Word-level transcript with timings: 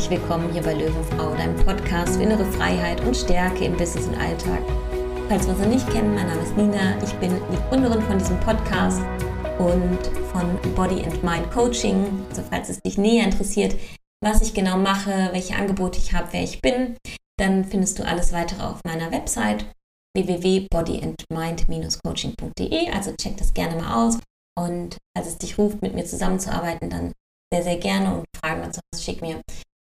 herzlich 0.00 0.18
willkommen 0.18 0.50
hier 0.50 0.62
bei 0.62 0.72
Löwenfrau, 0.72 1.34
deinem 1.34 1.54
Podcast 1.56 2.16
für 2.16 2.22
innere 2.22 2.50
Freiheit 2.52 3.04
und 3.04 3.14
Stärke 3.14 3.66
im 3.66 3.76
Business 3.76 4.06
und 4.06 4.16
Alltag. 4.16 4.62
Falls 5.28 5.44
wir 5.44 5.52
uns 5.52 5.60
noch 5.60 5.68
nicht 5.68 5.86
kennen, 5.90 6.14
mein 6.14 6.26
Name 6.26 6.40
ist 6.40 6.56
Nina, 6.56 6.96
ich 7.04 7.12
bin 7.16 7.38
die 7.52 7.58
Gründerin 7.68 8.00
von 8.00 8.18
diesem 8.18 8.40
Podcast 8.40 9.02
und 9.58 9.98
von 10.32 10.58
Body 10.74 11.04
and 11.04 11.22
Mind 11.22 11.50
Coaching. 11.50 12.24
Also 12.30 12.42
falls 12.48 12.70
es 12.70 12.80
dich 12.80 12.96
näher 12.96 13.26
interessiert, 13.26 13.76
was 14.24 14.40
ich 14.40 14.54
genau 14.54 14.78
mache, 14.78 15.28
welche 15.32 15.54
Angebote 15.54 15.98
ich 15.98 16.14
habe, 16.14 16.28
wer 16.30 16.44
ich 16.44 16.62
bin, 16.62 16.96
dann 17.38 17.66
findest 17.66 17.98
du 17.98 18.06
alles 18.06 18.32
weitere 18.32 18.62
auf 18.62 18.80
meiner 18.86 19.12
Website 19.12 19.66
www.bodyandmind-coaching.de. 20.16 22.90
Also 22.90 23.12
check 23.20 23.36
das 23.36 23.52
gerne 23.52 23.76
mal 23.76 24.06
aus. 24.06 24.18
Und 24.58 24.96
als 25.14 25.26
es 25.26 25.36
dich 25.36 25.58
ruft, 25.58 25.82
mit 25.82 25.94
mir 25.94 26.06
zusammenzuarbeiten, 26.06 26.88
dann 26.88 27.12
sehr, 27.52 27.64
sehr 27.64 27.76
gerne 27.76 28.14
und 28.14 28.24
Fragen 28.34 28.62
dazu 28.62 28.80
schick 28.98 29.20
mir 29.20 29.42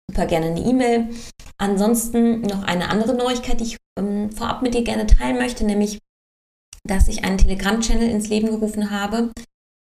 super 0.09 0.25
gerne 0.25 0.47
eine 0.47 0.61
E-Mail. 0.61 1.09
Ansonsten 1.57 2.41
noch 2.41 2.63
eine 2.63 2.89
andere 2.89 3.15
Neuigkeit, 3.15 3.59
die 3.59 3.65
ich 3.65 3.77
ähm, 3.97 4.31
vorab 4.31 4.61
mit 4.61 4.73
dir 4.73 4.83
gerne 4.83 5.07
teilen 5.07 5.37
möchte, 5.37 5.65
nämlich, 5.65 5.99
dass 6.87 7.07
ich 7.07 7.23
einen 7.23 7.37
Telegram-Channel 7.37 8.09
ins 8.09 8.27
Leben 8.27 8.47
gerufen 8.47 8.91
habe, 8.91 9.31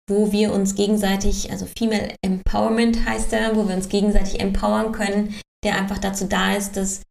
wo 0.08 0.32
wir 0.32 0.52
uns 0.52 0.74
gegenseitig, 0.74 1.50
also 1.50 1.66
Female 1.66 2.14
Empowerment 2.22 3.04
heißt 3.08 3.32
er, 3.32 3.56
wo 3.56 3.68
wir 3.68 3.76
uns 3.76 3.88
gegenseitig 3.88 4.40
empowern 4.40 4.92
können, 4.92 5.34
der 5.64 5.76
einfach 5.76 5.98
dazu 5.98 6.26
da 6.26 6.56
ist, 6.56 6.76
dass 6.76 7.02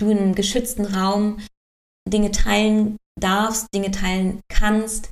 du 0.00 0.10
in 0.10 0.18
einem 0.18 0.34
geschützten 0.34 0.84
Raum 0.84 1.38
Dinge 2.08 2.30
teilen 2.30 2.96
darfst, 3.20 3.68
Dinge 3.74 3.90
teilen 3.90 4.40
kannst, 4.48 5.10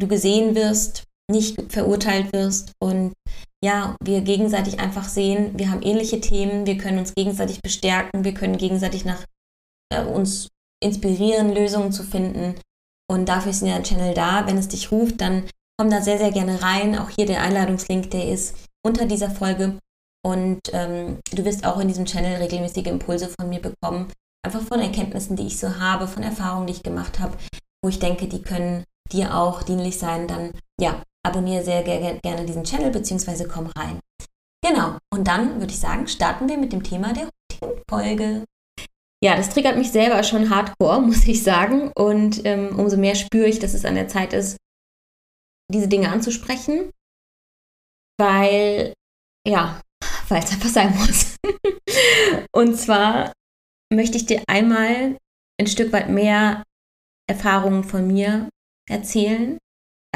du 0.00 0.06
gesehen 0.06 0.54
wirst, 0.54 1.04
nicht 1.30 1.72
verurteilt 1.72 2.32
wirst 2.32 2.72
und 2.80 3.14
ja, 3.64 3.96
wir 4.02 4.20
gegenseitig 4.20 4.78
einfach 4.80 5.08
sehen, 5.08 5.58
wir 5.58 5.70
haben 5.70 5.82
ähnliche 5.82 6.20
Themen, 6.20 6.66
wir 6.66 6.78
können 6.78 6.98
uns 6.98 7.14
gegenseitig 7.14 7.60
bestärken, 7.62 8.24
wir 8.24 8.34
können 8.34 8.58
gegenseitig 8.58 9.04
nach 9.04 9.24
äh, 9.92 10.04
uns 10.04 10.48
inspirieren, 10.82 11.52
Lösungen 11.52 11.92
zu 11.92 12.02
finden. 12.02 12.54
Und 13.10 13.28
dafür 13.28 13.50
ist 13.50 13.62
der 13.62 13.82
Channel 13.82 14.14
da. 14.14 14.46
Wenn 14.46 14.58
es 14.58 14.68
dich 14.68 14.90
ruft, 14.92 15.20
dann 15.20 15.48
komm 15.78 15.90
da 15.90 16.00
sehr, 16.02 16.18
sehr 16.18 16.32
gerne 16.32 16.60
rein. 16.62 16.98
Auch 16.98 17.10
hier 17.10 17.26
der 17.26 17.42
Einladungslink, 17.42 18.10
der 18.10 18.28
ist 18.28 18.56
unter 18.84 19.06
dieser 19.06 19.30
Folge. 19.30 19.78
Und 20.24 20.60
ähm, 20.72 21.18
du 21.32 21.44
wirst 21.44 21.64
auch 21.64 21.78
in 21.78 21.88
diesem 21.88 22.04
Channel 22.04 22.36
regelmäßige 22.36 22.86
Impulse 22.86 23.28
von 23.28 23.48
mir 23.48 23.60
bekommen. 23.60 24.12
Einfach 24.44 24.62
von 24.62 24.80
Erkenntnissen, 24.80 25.36
die 25.36 25.46
ich 25.46 25.58
so 25.58 25.78
habe, 25.78 26.08
von 26.08 26.22
Erfahrungen, 26.22 26.66
die 26.66 26.72
ich 26.72 26.82
gemacht 26.82 27.20
habe, 27.20 27.36
wo 27.82 27.88
ich 27.88 27.98
denke, 27.98 28.26
die 28.26 28.42
können 28.42 28.84
dir 29.12 29.36
auch 29.36 29.62
dienlich 29.62 29.98
sein. 29.98 30.26
Dann 30.26 30.50
ja, 30.80 31.02
abonniere 31.26 31.64
sehr 31.64 31.82
gerne 31.82 32.44
diesen 32.46 32.64
Channel 32.64 32.90
bzw. 32.90 33.44
komm 33.44 33.66
rein. 33.76 34.00
Genau, 34.66 34.98
und 35.12 35.26
dann 35.28 35.60
würde 35.60 35.72
ich 35.72 35.78
sagen, 35.78 36.08
starten 36.08 36.48
wir 36.48 36.56
mit 36.56 36.72
dem 36.72 36.82
Thema 36.82 37.12
der 37.12 37.28
heutigen 37.62 37.82
Folge. 37.88 38.44
Ja, 39.22 39.36
das 39.36 39.50
triggert 39.50 39.76
mich 39.76 39.92
selber 39.92 40.22
schon 40.22 40.50
hardcore, 40.50 41.00
muss 41.06 41.26
ich 41.26 41.42
sagen. 41.42 41.92
Und 41.96 42.44
ähm, 42.44 42.78
umso 42.78 42.96
mehr 42.96 43.14
spüre 43.14 43.46
ich, 43.46 43.58
dass 43.58 43.74
es 43.74 43.84
an 43.84 43.94
der 43.94 44.08
Zeit 44.08 44.32
ist, 44.32 44.56
diese 45.72 45.88
Dinge 45.88 46.10
anzusprechen, 46.10 46.90
weil, 48.18 48.92
ja, 49.46 49.80
weil 50.28 50.42
es 50.42 50.52
einfach 50.52 50.68
sein 50.68 50.96
muss. 50.96 51.36
und 52.52 52.76
zwar 52.76 53.32
möchte 53.92 54.16
ich 54.16 54.26
dir 54.26 54.42
einmal 54.48 55.16
ein 55.60 55.66
Stück 55.66 55.92
weit 55.92 56.08
mehr 56.08 56.62
Erfahrungen 57.28 57.84
von 57.84 58.06
mir 58.06 58.48
erzählen, 58.88 59.58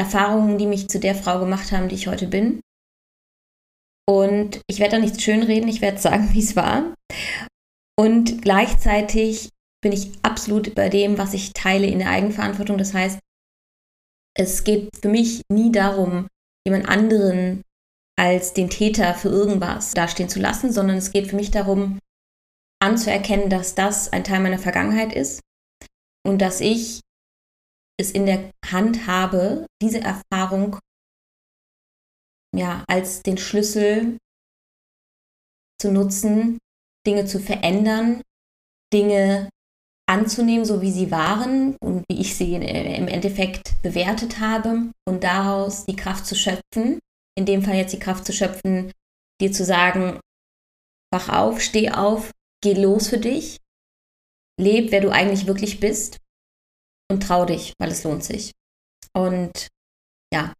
Erfahrungen, 0.00 0.56
die 0.56 0.66
mich 0.66 0.88
zu 0.88 0.98
der 0.98 1.14
Frau 1.14 1.38
gemacht 1.38 1.72
haben, 1.72 1.88
die 1.88 1.94
ich 1.94 2.06
heute 2.06 2.26
bin. 2.26 2.60
Und 4.08 4.62
ich 4.66 4.80
werde 4.80 4.96
da 4.96 4.98
nichts 4.98 5.22
schönreden, 5.22 5.68
ich 5.68 5.82
werde 5.82 5.98
sagen, 5.98 6.30
wie 6.32 6.40
es 6.40 6.56
war. 6.56 6.94
Und 7.98 8.40
gleichzeitig 8.40 9.50
bin 9.82 9.92
ich 9.92 10.10
absolut 10.22 10.74
bei 10.74 10.88
dem, 10.88 11.18
was 11.18 11.34
ich 11.34 11.52
teile 11.52 11.86
in 11.86 11.98
der 11.98 12.08
Eigenverantwortung. 12.08 12.78
Das 12.78 12.94
heißt, 12.94 13.18
es 14.36 14.64
geht 14.64 14.88
für 15.00 15.08
mich 15.08 15.42
nie 15.52 15.70
darum, 15.70 16.28
jemand 16.66 16.88
anderen 16.88 17.62
als 18.18 18.54
den 18.54 18.70
Täter 18.70 19.14
für 19.14 19.28
irgendwas 19.28 19.92
dastehen 19.92 20.28
zu 20.28 20.40
lassen, 20.40 20.72
sondern 20.72 20.96
es 20.96 21.12
geht 21.12 21.28
für 21.28 21.36
mich 21.36 21.50
darum, 21.50 21.98
anzuerkennen, 22.82 23.50
dass 23.50 23.74
das 23.74 24.12
ein 24.12 24.24
Teil 24.24 24.40
meiner 24.40 24.58
Vergangenheit 24.58 25.12
ist 25.12 25.40
und 26.26 26.40
dass 26.40 26.60
ich 26.60 27.00
es 28.00 28.10
in 28.10 28.26
der 28.26 28.50
Hand 28.66 29.06
habe, 29.06 29.66
diese 29.80 30.00
Erfahrung 30.00 30.78
ja 32.56 32.84
als 32.88 33.22
den 33.22 33.38
Schlüssel 33.38 34.18
zu 35.80 35.92
nutzen, 35.92 36.58
Dinge 37.06 37.24
zu 37.24 37.38
verändern, 37.38 38.22
Dinge 38.92 39.48
anzunehmen, 40.08 40.64
so 40.64 40.82
wie 40.82 40.90
sie 40.90 41.10
waren 41.10 41.76
und 41.76 42.04
wie 42.10 42.20
ich 42.20 42.36
sie 42.36 42.54
im 42.56 43.08
Endeffekt 43.08 43.80
bewertet 43.82 44.40
habe 44.40 44.90
und 45.08 45.22
daraus 45.22 45.86
die 45.86 45.96
Kraft 45.96 46.26
zu 46.26 46.34
schöpfen. 46.34 46.98
In 47.38 47.46
dem 47.46 47.62
Fall 47.62 47.76
jetzt 47.76 47.92
die 47.92 48.00
Kraft 48.00 48.26
zu 48.26 48.32
schöpfen, 48.32 48.92
dir 49.40 49.52
zu 49.52 49.64
sagen, 49.64 50.18
wach 51.12 51.28
auf, 51.28 51.60
steh 51.60 51.90
auf, 51.90 52.32
geh 52.62 52.74
los 52.74 53.08
für 53.08 53.18
dich, 53.18 53.56
leb, 54.60 54.90
wer 54.90 55.00
du 55.00 55.10
eigentlich 55.10 55.46
wirklich 55.46 55.80
bist 55.80 56.18
und 57.10 57.22
trau 57.22 57.44
dich, 57.44 57.74
weil 57.78 57.90
es 57.90 58.04
lohnt 58.04 58.24
sich. 58.24 58.52
Und 59.12 59.68
ja. 60.32 60.54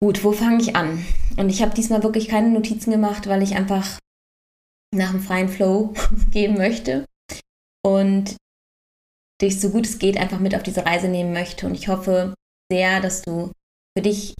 Gut, 0.00 0.22
wo 0.22 0.32
fange 0.32 0.62
ich 0.62 0.76
an? 0.76 1.04
Und 1.36 1.48
ich 1.48 1.62
habe 1.62 1.74
diesmal 1.74 2.02
wirklich 2.02 2.28
keine 2.28 2.50
Notizen 2.50 2.90
gemacht, 2.90 3.26
weil 3.26 3.42
ich 3.42 3.56
einfach 3.56 3.98
nach 4.94 5.10
dem 5.10 5.20
freien 5.20 5.48
Flow 5.48 5.94
gehen 6.30 6.56
möchte 6.56 7.04
und 7.84 8.36
dich 9.40 9.60
so 9.60 9.70
gut 9.70 9.86
es 9.86 9.98
geht 9.98 10.16
einfach 10.18 10.40
mit 10.40 10.54
auf 10.54 10.62
diese 10.62 10.84
Reise 10.84 11.08
nehmen 11.08 11.32
möchte. 11.32 11.66
Und 11.66 11.74
ich 11.74 11.88
hoffe 11.88 12.34
sehr, 12.70 13.00
dass 13.00 13.22
du 13.22 13.50
für 13.96 14.02
dich 14.02 14.34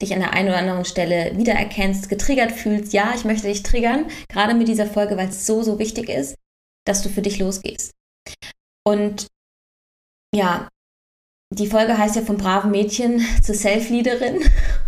dich 0.00 0.14
an 0.14 0.20
der 0.20 0.32
einen 0.32 0.48
oder 0.48 0.58
anderen 0.58 0.86
Stelle 0.86 1.36
wiedererkennst, 1.36 2.08
getriggert 2.08 2.52
fühlst. 2.52 2.94
Ja, 2.94 3.12
ich 3.14 3.24
möchte 3.24 3.48
dich 3.48 3.62
triggern, 3.62 4.06
gerade 4.28 4.54
mit 4.54 4.68
dieser 4.68 4.86
Folge, 4.86 5.18
weil 5.18 5.28
es 5.28 5.44
so, 5.44 5.62
so 5.62 5.78
wichtig 5.78 6.08
ist, 6.08 6.36
dass 6.86 7.02
du 7.02 7.10
für 7.10 7.20
dich 7.20 7.38
losgehst. 7.38 7.90
Und 8.86 9.26
ja, 10.34 10.68
die 11.52 11.66
Folge 11.66 11.98
heißt 11.98 12.16
ja 12.16 12.22
vom 12.22 12.36
braven 12.36 12.70
Mädchen 12.70 13.24
zur 13.42 13.54
Self-Leaderin. 13.54 14.40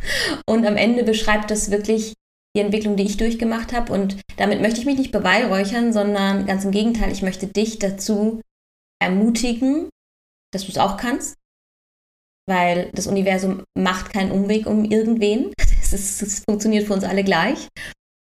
Und 0.47 0.66
am 0.66 0.76
Ende 0.76 1.04
beschreibt 1.04 1.50
das 1.50 1.70
wirklich 1.70 2.14
die 2.56 2.60
Entwicklung, 2.60 2.97
die 2.97 3.04
ich 3.04 3.16
durchgemacht 3.16 3.72
habe. 3.72 3.92
Und 3.92 4.16
damit 4.36 4.60
möchte 4.60 4.81
ich 4.81 4.86
mich 4.86 4.98
nicht 4.98 5.12
beweihräuchern, 5.12 5.92
sondern 5.92 6.47
ganz 6.47 6.64
im 6.64 6.70
Gegenteil, 6.70 7.10
ich 7.10 7.22
möchte 7.22 7.47
dich 7.47 7.78
dazu 7.78 8.41
ermutigen, 9.00 9.88
dass 10.52 10.64
du 10.64 10.70
es 10.70 10.78
auch 10.78 10.97
kannst. 10.97 11.36
Weil 12.47 12.91
das 12.92 13.06
Universum 13.06 13.62
macht 13.76 14.12
keinen 14.12 14.32
Umweg 14.32 14.66
um 14.66 14.84
irgendwen. 14.84 15.52
Es 15.94 16.42
funktioniert 16.48 16.86
für 16.86 16.94
uns 16.94 17.04
alle 17.04 17.22
gleich. 17.22 17.69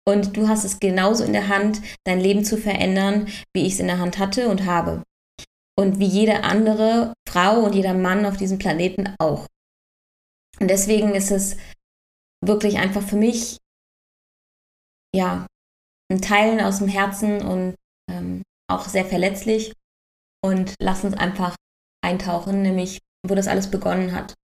Und 0.07 0.37
du 0.37 0.47
hast 0.47 0.63
es 0.63 0.79
genauso 0.79 1.25
in 1.25 1.33
der 1.33 1.49
Hand, 1.49 1.83
dein 2.05 2.21
Leben 2.21 2.45
zu 2.45 2.57
verändern, 2.57 3.27
wie 3.53 3.67
ich 3.67 3.73
es 3.73 3.81
in 3.81 3.89
der 3.89 3.99
Hand 3.99 4.19
hatte 4.19 4.49
und 4.49 4.67
habe 4.67 5.03
und 5.79 5.99
wie 5.99 6.07
jede 6.07 6.43
andere 6.45 7.15
Frau 7.29 7.61
und 7.65 7.75
jeder 7.75 7.95
Mann 7.95 8.25
auf 8.25 8.37
diesem 8.37 8.59
Planeten 8.59 9.15
auch. 9.19 9.47
Und 10.59 10.69
deswegen 10.69 11.15
ist 11.15 11.31
es 11.31 11.57
wirklich 12.45 12.79
einfach 12.79 13.03
für 13.03 13.17
mich, 13.17 13.59
ja, 15.15 15.47
ein 16.11 16.23
Teilen 16.23 16.61
aus 16.61 16.79
dem 16.79 16.89
Herzen 16.89 17.43
und 17.43 17.75
ähm, 18.11 18.43
auch 18.71 18.89
sehr 18.89 19.05
verletzlich. 19.05 19.73
Und 20.43 20.75
lass 20.81 21.05
uns 21.05 21.15
einfach 21.15 21.57
eintauchen, 22.05 22.63
nämlich 22.63 23.01
wo 23.27 23.35
das 23.35 23.49
alles 23.49 23.71
begonnen 23.71 24.13
hat. 24.13 24.35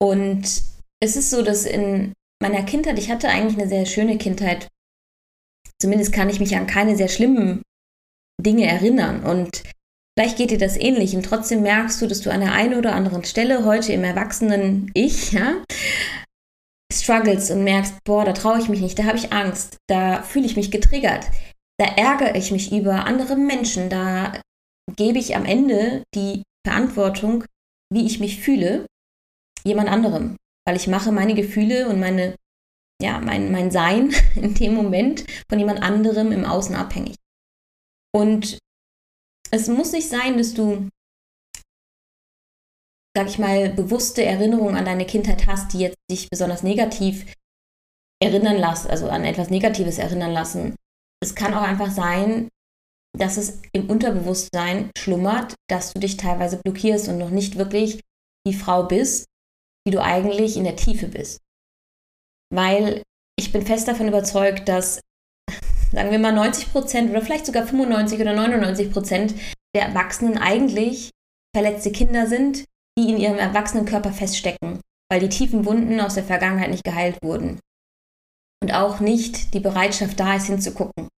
Und 0.00 0.42
es 1.00 1.16
ist 1.16 1.30
so, 1.30 1.42
dass 1.42 1.64
in 1.64 2.12
meiner 2.42 2.64
Kindheit, 2.64 2.98
ich 2.98 3.10
hatte 3.10 3.28
eigentlich 3.28 3.58
eine 3.58 3.68
sehr 3.68 3.86
schöne 3.86 4.18
Kindheit. 4.18 4.68
Zumindest 5.80 6.12
kann 6.12 6.28
ich 6.28 6.40
mich 6.40 6.56
an 6.56 6.66
keine 6.66 6.96
sehr 6.96 7.08
schlimmen 7.08 7.62
Dinge 8.40 8.66
erinnern. 8.66 9.24
Und 9.24 9.62
Vielleicht 10.16 10.36
geht 10.36 10.50
dir 10.50 10.58
das 10.58 10.76
ähnlich 10.76 11.16
und 11.16 11.24
trotzdem 11.24 11.62
merkst 11.62 12.00
du, 12.00 12.06
dass 12.06 12.20
du 12.20 12.30
an 12.30 12.40
der 12.40 12.52
einen 12.52 12.74
oder 12.74 12.94
anderen 12.94 13.24
Stelle 13.24 13.64
heute 13.64 13.92
im 13.92 14.04
erwachsenen 14.04 14.90
Ich, 14.94 15.32
ja, 15.32 15.62
struggles 16.92 17.50
und 17.50 17.64
merkst, 17.64 17.96
boah, 18.04 18.24
da 18.24 18.32
traue 18.32 18.60
ich 18.60 18.68
mich 18.68 18.80
nicht, 18.80 18.98
da 18.98 19.04
habe 19.04 19.18
ich 19.18 19.32
Angst, 19.32 19.78
da 19.88 20.22
fühle 20.22 20.46
ich 20.46 20.56
mich 20.56 20.70
getriggert, 20.70 21.26
da 21.78 21.86
ärgere 21.86 22.36
ich 22.36 22.52
mich 22.52 22.70
über 22.72 23.06
andere 23.06 23.36
Menschen, 23.36 23.90
da 23.90 24.40
gebe 24.96 25.18
ich 25.18 25.34
am 25.34 25.44
Ende 25.44 26.04
die 26.14 26.44
Verantwortung, 26.64 27.44
wie 27.92 28.06
ich 28.06 28.20
mich 28.20 28.40
fühle, 28.40 28.86
jemand 29.64 29.88
anderem, 29.88 30.36
weil 30.64 30.76
ich 30.76 30.86
mache 30.86 31.10
meine 31.10 31.34
Gefühle 31.34 31.88
und 31.88 31.98
meine 31.98 32.36
ja, 33.02 33.20
mein, 33.20 33.50
mein 33.50 33.70
Sein 33.70 34.14
in 34.36 34.54
dem 34.54 34.74
Moment 34.74 35.24
von 35.48 35.58
jemand 35.58 35.82
anderem 35.82 36.32
im 36.32 36.44
Außen 36.44 36.74
abhängig. 36.74 37.16
Und 38.14 38.58
es 39.54 39.68
muss 39.68 39.92
nicht 39.92 40.08
sein, 40.08 40.36
dass 40.36 40.52
du, 40.52 40.88
sag 43.16 43.28
ich 43.28 43.38
mal, 43.38 43.70
bewusste 43.70 44.24
Erinnerungen 44.24 44.76
an 44.76 44.84
deine 44.84 45.06
Kindheit 45.06 45.46
hast, 45.46 45.72
die 45.72 45.78
jetzt 45.78 45.96
dich 46.10 46.28
besonders 46.28 46.64
negativ 46.64 47.32
erinnern 48.20 48.56
lassen, 48.56 48.90
also 48.90 49.08
an 49.08 49.24
etwas 49.24 49.50
Negatives 49.50 49.98
erinnern 49.98 50.32
lassen. 50.32 50.74
Es 51.22 51.34
kann 51.34 51.54
auch 51.54 51.62
einfach 51.62 51.90
sein, 51.90 52.48
dass 53.16 53.36
es 53.36 53.62
im 53.72 53.88
Unterbewusstsein 53.88 54.90
schlummert, 54.98 55.54
dass 55.70 55.92
du 55.92 56.00
dich 56.00 56.16
teilweise 56.16 56.60
blockierst 56.64 57.08
und 57.08 57.18
noch 57.18 57.30
nicht 57.30 57.56
wirklich 57.56 58.00
die 58.46 58.54
Frau 58.54 58.82
bist, 58.82 59.26
die 59.86 59.92
du 59.92 60.02
eigentlich 60.02 60.56
in 60.56 60.64
der 60.64 60.76
Tiefe 60.76 61.06
bist. 61.06 61.40
Weil 62.52 63.02
ich 63.38 63.52
bin 63.52 63.64
fest 63.64 63.86
davon 63.86 64.08
überzeugt, 64.08 64.68
dass, 64.68 65.00
sagen 65.94 66.10
wir 66.10 66.18
mal, 66.18 66.32
90 66.32 66.72
Prozent 66.72 67.10
oder 67.10 67.22
vielleicht 67.22 67.46
sogar 67.46 67.66
95 67.66 68.20
oder 68.20 68.34
99 68.34 68.92
Prozent 68.92 69.34
der 69.74 69.86
Erwachsenen 69.86 70.38
eigentlich 70.38 71.10
verletzte 71.54 71.92
Kinder 71.92 72.26
sind, 72.26 72.64
die 72.98 73.10
in 73.10 73.18
ihrem 73.18 73.38
erwachsenen 73.38 73.86
Körper 73.86 74.12
feststecken, 74.12 74.80
weil 75.10 75.20
die 75.20 75.28
tiefen 75.28 75.64
Wunden 75.64 76.00
aus 76.00 76.14
der 76.14 76.24
Vergangenheit 76.24 76.70
nicht 76.70 76.84
geheilt 76.84 77.18
wurden. 77.22 77.60
Und 78.62 78.72
auch 78.72 79.00
nicht 79.00 79.54
die 79.54 79.60
Bereitschaft 79.60 80.18
da 80.18 80.36
ist, 80.36 80.46
hinzugucken, 80.46 81.08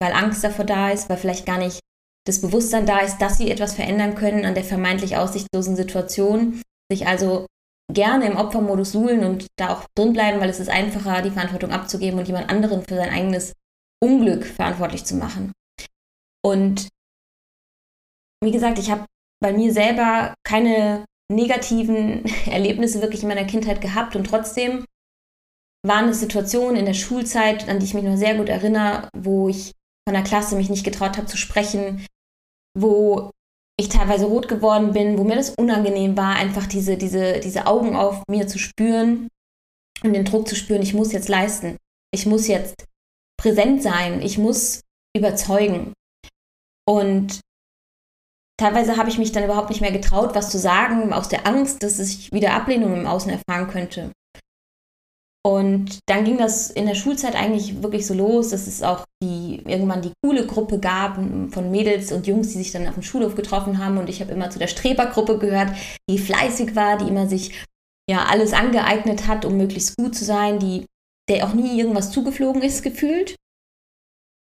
weil 0.00 0.12
Angst 0.12 0.42
davor 0.42 0.64
da 0.64 0.90
ist, 0.90 1.08
weil 1.08 1.18
vielleicht 1.18 1.46
gar 1.46 1.58
nicht 1.58 1.80
das 2.26 2.40
Bewusstsein 2.40 2.86
da 2.86 2.98
ist, 2.98 3.18
dass 3.18 3.38
sie 3.38 3.50
etwas 3.50 3.74
verändern 3.74 4.14
können 4.14 4.44
an 4.44 4.54
der 4.54 4.64
vermeintlich 4.64 5.16
aussichtslosen 5.16 5.76
Situation, 5.76 6.60
sich 6.90 7.06
also 7.06 7.46
gerne 7.92 8.26
im 8.26 8.36
Opfermodus 8.36 8.92
suhlen 8.92 9.24
und 9.24 9.46
da 9.56 9.72
auch 9.72 9.84
drin 9.96 10.12
bleiben, 10.12 10.40
weil 10.40 10.50
es 10.50 10.60
ist 10.60 10.68
einfacher, 10.68 11.22
die 11.22 11.30
Verantwortung 11.30 11.70
abzugeben 11.70 12.18
und 12.18 12.26
jemand 12.26 12.50
anderen 12.50 12.82
für 12.82 12.96
sein 12.96 13.10
eigenes 13.10 13.52
Unglück 14.02 14.44
verantwortlich 14.44 15.04
zu 15.04 15.16
machen. 15.16 15.52
Und 16.42 16.88
wie 18.42 18.50
gesagt, 18.50 18.78
ich 18.78 18.90
habe 18.90 19.04
bei 19.42 19.52
mir 19.52 19.72
selber 19.72 20.34
keine 20.44 21.04
negativen 21.30 22.24
Erlebnisse 22.46 23.00
wirklich 23.02 23.22
in 23.22 23.28
meiner 23.28 23.44
Kindheit 23.44 23.80
gehabt 23.80 24.16
und 24.16 24.24
trotzdem 24.24 24.84
waren 25.86 26.08
es 26.08 26.20
Situationen 26.20 26.76
in 26.76 26.84
der 26.84 26.94
Schulzeit, 26.94 27.68
an 27.68 27.78
die 27.78 27.86
ich 27.86 27.94
mich 27.94 28.04
noch 28.04 28.16
sehr 28.16 28.36
gut 28.36 28.48
erinnere, 28.48 29.08
wo 29.16 29.48
ich 29.48 29.72
von 30.06 30.14
der 30.14 30.24
Klasse 30.24 30.56
mich 30.56 30.68
nicht 30.68 30.84
getraut 30.84 31.16
habe 31.16 31.26
zu 31.26 31.38
sprechen, 31.38 32.04
wo 32.78 33.30
ich 33.78 33.88
teilweise 33.88 34.26
rot 34.26 34.46
geworden 34.46 34.92
bin, 34.92 35.16
wo 35.16 35.24
mir 35.24 35.36
das 35.36 35.50
unangenehm 35.50 36.16
war, 36.16 36.36
einfach 36.36 36.66
diese, 36.66 36.98
diese, 36.98 37.40
diese 37.40 37.66
Augen 37.66 37.96
auf 37.96 38.22
mir 38.28 38.46
zu 38.46 38.58
spüren 38.58 39.28
und 40.02 40.12
den 40.12 40.26
Druck 40.26 40.48
zu 40.48 40.54
spüren, 40.54 40.82
ich 40.82 40.92
muss 40.92 41.12
jetzt 41.12 41.28
leisten, 41.30 41.76
ich 42.12 42.26
muss 42.26 42.46
jetzt 42.46 42.74
präsent 43.40 43.82
sein, 43.82 44.20
ich 44.20 44.38
muss 44.38 44.82
überzeugen. 45.16 45.92
Und 46.86 47.40
teilweise 48.58 48.96
habe 48.96 49.08
ich 49.08 49.18
mich 49.18 49.32
dann 49.32 49.44
überhaupt 49.44 49.70
nicht 49.70 49.80
mehr 49.80 49.92
getraut, 49.92 50.34
was 50.34 50.50
zu 50.50 50.58
sagen, 50.58 51.12
aus 51.12 51.28
der 51.28 51.46
Angst, 51.46 51.82
dass 51.82 51.98
ich 51.98 52.30
wieder 52.32 52.52
Ablehnung 52.52 52.94
im 52.94 53.06
Außen 53.06 53.30
erfahren 53.30 53.70
könnte. 53.70 54.12
Und 55.42 56.00
dann 56.06 56.24
ging 56.24 56.36
das 56.36 56.70
in 56.70 56.84
der 56.84 56.94
Schulzeit 56.94 57.34
eigentlich 57.34 57.82
wirklich 57.82 58.06
so 58.06 58.12
los, 58.12 58.50
dass 58.50 58.66
es 58.66 58.82
auch 58.82 59.06
die, 59.22 59.62
irgendwann 59.66 60.02
die 60.02 60.12
coole 60.22 60.46
Gruppe 60.46 60.78
gab 60.78 61.14
von 61.14 61.70
Mädels 61.70 62.12
und 62.12 62.26
Jungs, 62.26 62.48
die 62.48 62.58
sich 62.58 62.72
dann 62.72 62.86
auf 62.86 62.94
dem 62.94 63.02
Schulhof 63.02 63.36
getroffen 63.36 63.78
haben. 63.78 63.96
Und 63.96 64.10
ich 64.10 64.20
habe 64.20 64.32
immer 64.32 64.50
zu 64.50 64.58
der 64.58 64.66
Strebergruppe 64.66 65.38
gehört, 65.38 65.70
die 66.10 66.18
fleißig 66.18 66.76
war, 66.76 66.98
die 66.98 67.08
immer 67.08 67.26
sich 67.26 67.64
ja 68.10 68.26
alles 68.26 68.52
angeeignet 68.52 69.28
hat, 69.28 69.46
um 69.46 69.56
möglichst 69.56 69.96
gut 69.96 70.14
zu 70.14 70.26
sein, 70.26 70.58
die, 70.58 70.84
der 71.30 71.46
auch 71.46 71.54
nie 71.54 71.78
irgendwas 71.78 72.10
zugeflogen 72.10 72.60
ist, 72.60 72.82
gefühlt. 72.82 73.36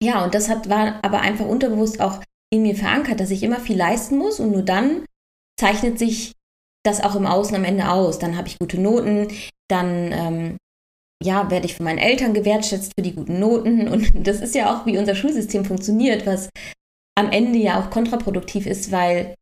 Ja, 0.02 0.24
und 0.24 0.34
das 0.34 0.48
hat, 0.50 0.68
war 0.68 0.98
aber 1.02 1.20
einfach 1.20 1.46
unterbewusst 1.46 2.00
auch 2.00 2.20
in 2.52 2.62
mir 2.62 2.76
verankert, 2.76 3.20
dass 3.20 3.30
ich 3.30 3.42
immer 3.42 3.60
viel 3.60 3.76
leisten 3.76 4.18
muss 4.18 4.40
und 4.40 4.50
nur 4.50 4.62
dann 4.62 5.06
zeichnet 5.58 5.98
sich 5.98 6.32
das 6.84 7.02
auch 7.02 7.14
im 7.14 7.26
Außen 7.26 7.56
am 7.56 7.64
Ende 7.64 7.88
aus. 7.88 8.18
Dann 8.18 8.36
habe 8.36 8.48
ich 8.48 8.58
gute 8.58 8.78
Noten, 8.78 9.28
dann 9.68 10.12
ähm, 10.12 10.56
ja, 11.22 11.50
werde 11.50 11.66
ich 11.66 11.76
von 11.76 11.84
meinen 11.84 11.98
Eltern 11.98 12.34
gewertschätzt 12.34 12.92
für 12.96 13.02
die 13.02 13.14
guten 13.14 13.38
Noten. 13.38 13.88
Und 13.92 14.26
das 14.26 14.40
ist 14.40 14.54
ja 14.54 14.74
auch, 14.74 14.84
wie 14.84 14.98
unser 14.98 15.14
Schulsystem 15.14 15.64
funktioniert, 15.64 16.26
was 16.26 16.50
am 17.16 17.30
Ende 17.30 17.58
ja 17.58 17.80
auch 17.80 17.90
kontraproduktiv 17.90 18.66
ist, 18.66 18.90
weil 18.90 19.34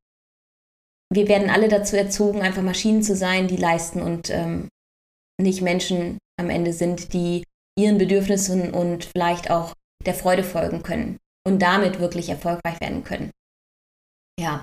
wir 1.12 1.28
werden 1.28 1.50
alle 1.50 1.68
dazu 1.68 1.96
erzogen, 1.96 2.40
einfach 2.40 2.62
Maschinen 2.62 3.02
zu 3.02 3.16
sein, 3.16 3.48
die 3.48 3.56
leisten 3.56 4.00
und 4.00 4.30
ähm, 4.30 4.68
nicht 5.40 5.62
Menschen 5.62 6.18
am 6.40 6.50
Ende 6.50 6.72
sind, 6.72 7.12
die 7.12 7.44
ihren 7.78 7.98
Bedürfnissen 7.98 8.72
und 8.72 9.04
vielleicht 9.04 9.50
auch 9.50 9.74
der 10.04 10.14
Freude 10.14 10.44
folgen 10.44 10.82
können 10.82 11.18
und 11.46 11.60
damit 11.62 12.00
wirklich 12.00 12.28
erfolgreich 12.28 12.80
werden 12.80 13.04
können. 13.04 13.30
Ja. 14.38 14.62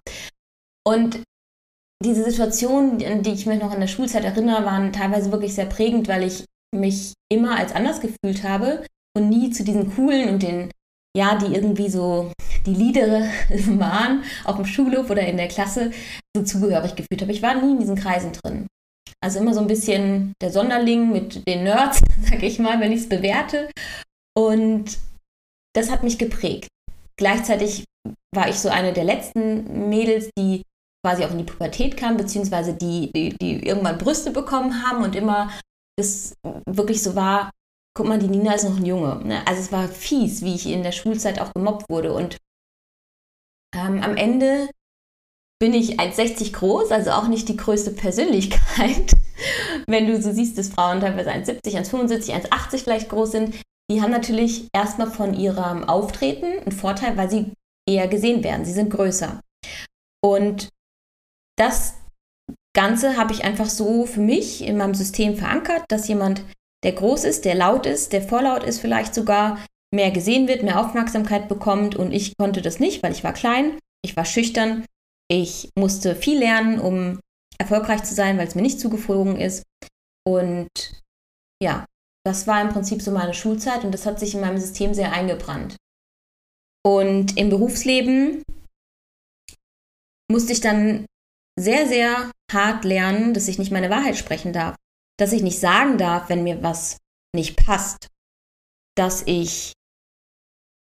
Und 0.85 1.21
diese 2.03 2.23
Situationen, 2.23 3.03
an 3.03 3.23
die 3.23 3.31
ich 3.31 3.45
mich 3.45 3.59
noch 3.59 3.73
in 3.73 3.81
der 3.81 3.87
Schulzeit 3.87 4.23
erinnere, 4.23 4.65
waren 4.65 4.93
teilweise 4.93 5.31
wirklich 5.31 5.53
sehr 5.53 5.65
prägend, 5.65 6.07
weil 6.07 6.23
ich 6.23 6.45
mich 6.73 7.13
immer 7.31 7.57
als 7.57 7.73
anders 7.73 7.99
gefühlt 7.99 8.43
habe 8.43 8.85
und 9.15 9.29
nie 9.29 9.49
zu 9.51 9.63
diesen 9.63 9.93
coolen 9.95 10.29
und 10.29 10.43
den, 10.43 10.71
ja, 11.15 11.35
die 11.35 11.53
irgendwie 11.53 11.89
so 11.89 12.31
die 12.65 12.73
Liedere 12.73 13.29
waren, 13.79 14.23
auf 14.45 14.55
dem 14.55 14.65
Schulhof 14.65 15.09
oder 15.09 15.25
in 15.27 15.37
der 15.37 15.47
Klasse, 15.47 15.91
so 16.35 16.43
zugehörig 16.43 16.95
gefühlt 16.95 17.21
habe. 17.21 17.31
Ich 17.31 17.41
war 17.41 17.55
nie 17.55 17.71
in 17.71 17.79
diesen 17.79 17.95
Kreisen 17.95 18.31
drin. 18.33 18.67
Also 19.21 19.39
immer 19.39 19.53
so 19.53 19.59
ein 19.59 19.67
bisschen 19.67 20.33
der 20.41 20.51
Sonderling 20.51 21.11
mit 21.11 21.47
den 21.47 21.63
Nerds, 21.63 22.01
sag 22.29 22.41
ich 22.43 22.59
mal, 22.59 22.79
wenn 22.79 22.91
ich 22.91 23.01
es 23.01 23.09
bewerte. 23.09 23.69
Und 24.37 24.97
das 25.75 25.91
hat 25.91 26.03
mich 26.03 26.17
geprägt. 26.17 26.67
Gleichzeitig 27.17 27.83
war 28.33 28.47
ich 28.47 28.55
so 28.55 28.69
eine 28.69 28.93
der 28.93 29.03
letzten 29.03 29.89
Mädels, 29.89 30.29
die 30.37 30.63
quasi 31.05 31.23
auch 31.23 31.31
in 31.31 31.39
die 31.39 31.43
Pubertät 31.43 31.97
kam, 31.97 32.17
beziehungsweise 32.17 32.73
die, 32.73 33.11
die, 33.13 33.35
die 33.37 33.65
irgendwann 33.65 33.97
Brüste 33.97 34.31
bekommen 34.31 34.83
haben 34.83 35.03
und 35.03 35.15
immer 35.15 35.49
es 35.99 36.33
wirklich 36.65 37.03
so 37.03 37.15
war, 37.15 37.51
guck 37.97 38.07
mal, 38.07 38.19
die 38.19 38.27
Nina 38.27 38.53
ist 38.53 38.63
noch 38.63 38.77
ein 38.77 38.85
Junge. 38.85 39.21
Ne? 39.25 39.45
Also 39.45 39.61
es 39.61 39.71
war 39.71 39.87
fies, 39.87 40.41
wie 40.41 40.55
ich 40.55 40.67
in 40.67 40.83
der 40.83 40.91
Schulzeit 40.91 41.41
auch 41.41 41.53
gemobbt 41.53 41.89
wurde. 41.89 42.13
Und 42.13 42.37
ähm, 43.75 44.01
am 44.01 44.15
Ende 44.15 44.69
bin 45.59 45.73
ich 45.73 45.99
1,60 45.99 46.53
groß, 46.53 46.91
also 46.91 47.11
auch 47.11 47.27
nicht 47.27 47.49
die 47.49 47.57
größte 47.57 47.91
Persönlichkeit. 47.91 49.13
Wenn 49.87 50.07
du 50.07 50.21
so 50.21 50.31
siehst, 50.31 50.57
dass 50.57 50.69
Frauen 50.69 51.01
teilweise 51.01 51.31
1,70, 51.31 51.75
1,75, 51.75 52.49
1,80 52.49 52.83
vielleicht 52.83 53.09
groß 53.09 53.31
sind, 53.31 53.55
die 53.91 54.01
haben 54.01 54.11
natürlich 54.11 54.67
erstmal 54.73 55.09
von 55.09 55.33
ihrem 55.33 55.83
Auftreten 55.83 56.45
einen 56.45 56.71
Vorteil, 56.71 57.17
weil 57.17 57.29
sie 57.29 57.51
eher 57.87 58.07
gesehen 58.07 58.43
werden. 58.43 58.65
Sie 58.65 58.71
sind 58.71 58.89
größer. 58.89 59.41
Und 60.23 60.69
das 61.57 61.95
Ganze 62.75 63.17
habe 63.17 63.33
ich 63.33 63.43
einfach 63.43 63.69
so 63.69 64.05
für 64.05 64.21
mich 64.21 64.61
in 64.61 64.77
meinem 64.77 64.93
System 64.93 65.35
verankert, 65.35 65.83
dass 65.89 66.07
jemand, 66.07 66.43
der 66.83 66.93
groß 66.93 67.23
ist, 67.25 67.45
der 67.45 67.55
laut 67.55 67.85
ist, 67.85 68.13
der 68.13 68.21
vorlaut 68.21 68.63
ist 68.63 68.79
vielleicht 68.79 69.13
sogar, 69.13 69.57
mehr 69.91 70.11
gesehen 70.11 70.47
wird, 70.47 70.61
mehr 70.61 70.79
Aufmerksamkeit 70.79 71.49
bekommt 71.49 71.95
und 71.95 72.11
ich 72.11 72.37
konnte 72.37 72.61
das 72.61 72.79
nicht, 72.79 73.01
weil 73.01 73.11
ich 73.11 73.23
war 73.23 73.33
klein, 73.33 73.79
ich 74.05 74.15
war 74.15 74.23
schüchtern, 74.23 74.85
ich 75.29 75.69
musste 75.77 76.15
viel 76.15 76.39
lernen, 76.39 76.79
um 76.79 77.19
erfolgreich 77.57 78.03
zu 78.03 78.13
sein, 78.13 78.37
weil 78.37 78.47
es 78.47 78.55
mir 78.55 78.61
nicht 78.61 78.79
zugeflogen 78.79 79.37
ist 79.37 79.63
und 80.27 80.69
ja, 81.61 81.85
das 82.25 82.47
war 82.47 82.61
im 82.61 82.69
Prinzip 82.69 83.01
so 83.01 83.11
meine 83.11 83.33
Schulzeit 83.33 83.83
und 83.83 83.91
das 83.91 84.05
hat 84.05 84.19
sich 84.19 84.33
in 84.33 84.41
meinem 84.41 84.57
System 84.57 84.93
sehr 84.93 85.11
eingebrannt. 85.11 85.75
Und 86.85 87.37
im 87.37 87.49
Berufsleben 87.49 88.43
musste 90.31 90.53
ich 90.53 90.61
dann 90.61 91.05
sehr, 91.59 91.87
sehr 91.87 92.31
hart 92.51 92.85
lernen, 92.85 93.33
dass 93.33 93.47
ich 93.47 93.59
nicht 93.59 93.71
meine 93.71 93.89
Wahrheit 93.89 94.17
sprechen 94.17 94.53
darf. 94.53 94.75
Dass 95.17 95.33
ich 95.33 95.41
nicht 95.41 95.59
sagen 95.59 95.97
darf, 95.97 96.29
wenn 96.29 96.43
mir 96.43 96.63
was 96.63 96.97
nicht 97.35 97.57
passt. 97.57 98.07
Dass 98.95 99.23
ich 99.25 99.73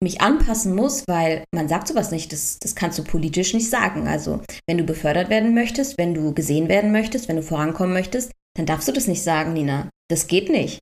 mich 0.01 0.21
anpassen 0.21 0.75
muss, 0.75 1.07
weil 1.07 1.43
man 1.53 1.67
sagt 1.67 1.87
sowas 1.87 2.11
nicht, 2.11 2.33
das, 2.33 2.57
das 2.59 2.75
kannst 2.75 2.97
du 2.97 3.03
politisch 3.03 3.53
nicht 3.53 3.69
sagen. 3.69 4.07
Also 4.07 4.41
wenn 4.67 4.77
du 4.77 4.83
befördert 4.83 5.29
werden 5.29 5.53
möchtest, 5.53 5.97
wenn 5.97 6.13
du 6.13 6.33
gesehen 6.33 6.69
werden 6.69 6.91
möchtest, 6.91 7.27
wenn 7.27 7.35
du 7.35 7.43
vorankommen 7.43 7.93
möchtest, 7.93 8.31
dann 8.55 8.65
darfst 8.65 8.87
du 8.87 8.91
das 8.91 9.07
nicht 9.07 9.23
sagen, 9.23 9.53
Nina. 9.53 9.89
Das 10.09 10.27
geht 10.27 10.49
nicht. 10.49 10.79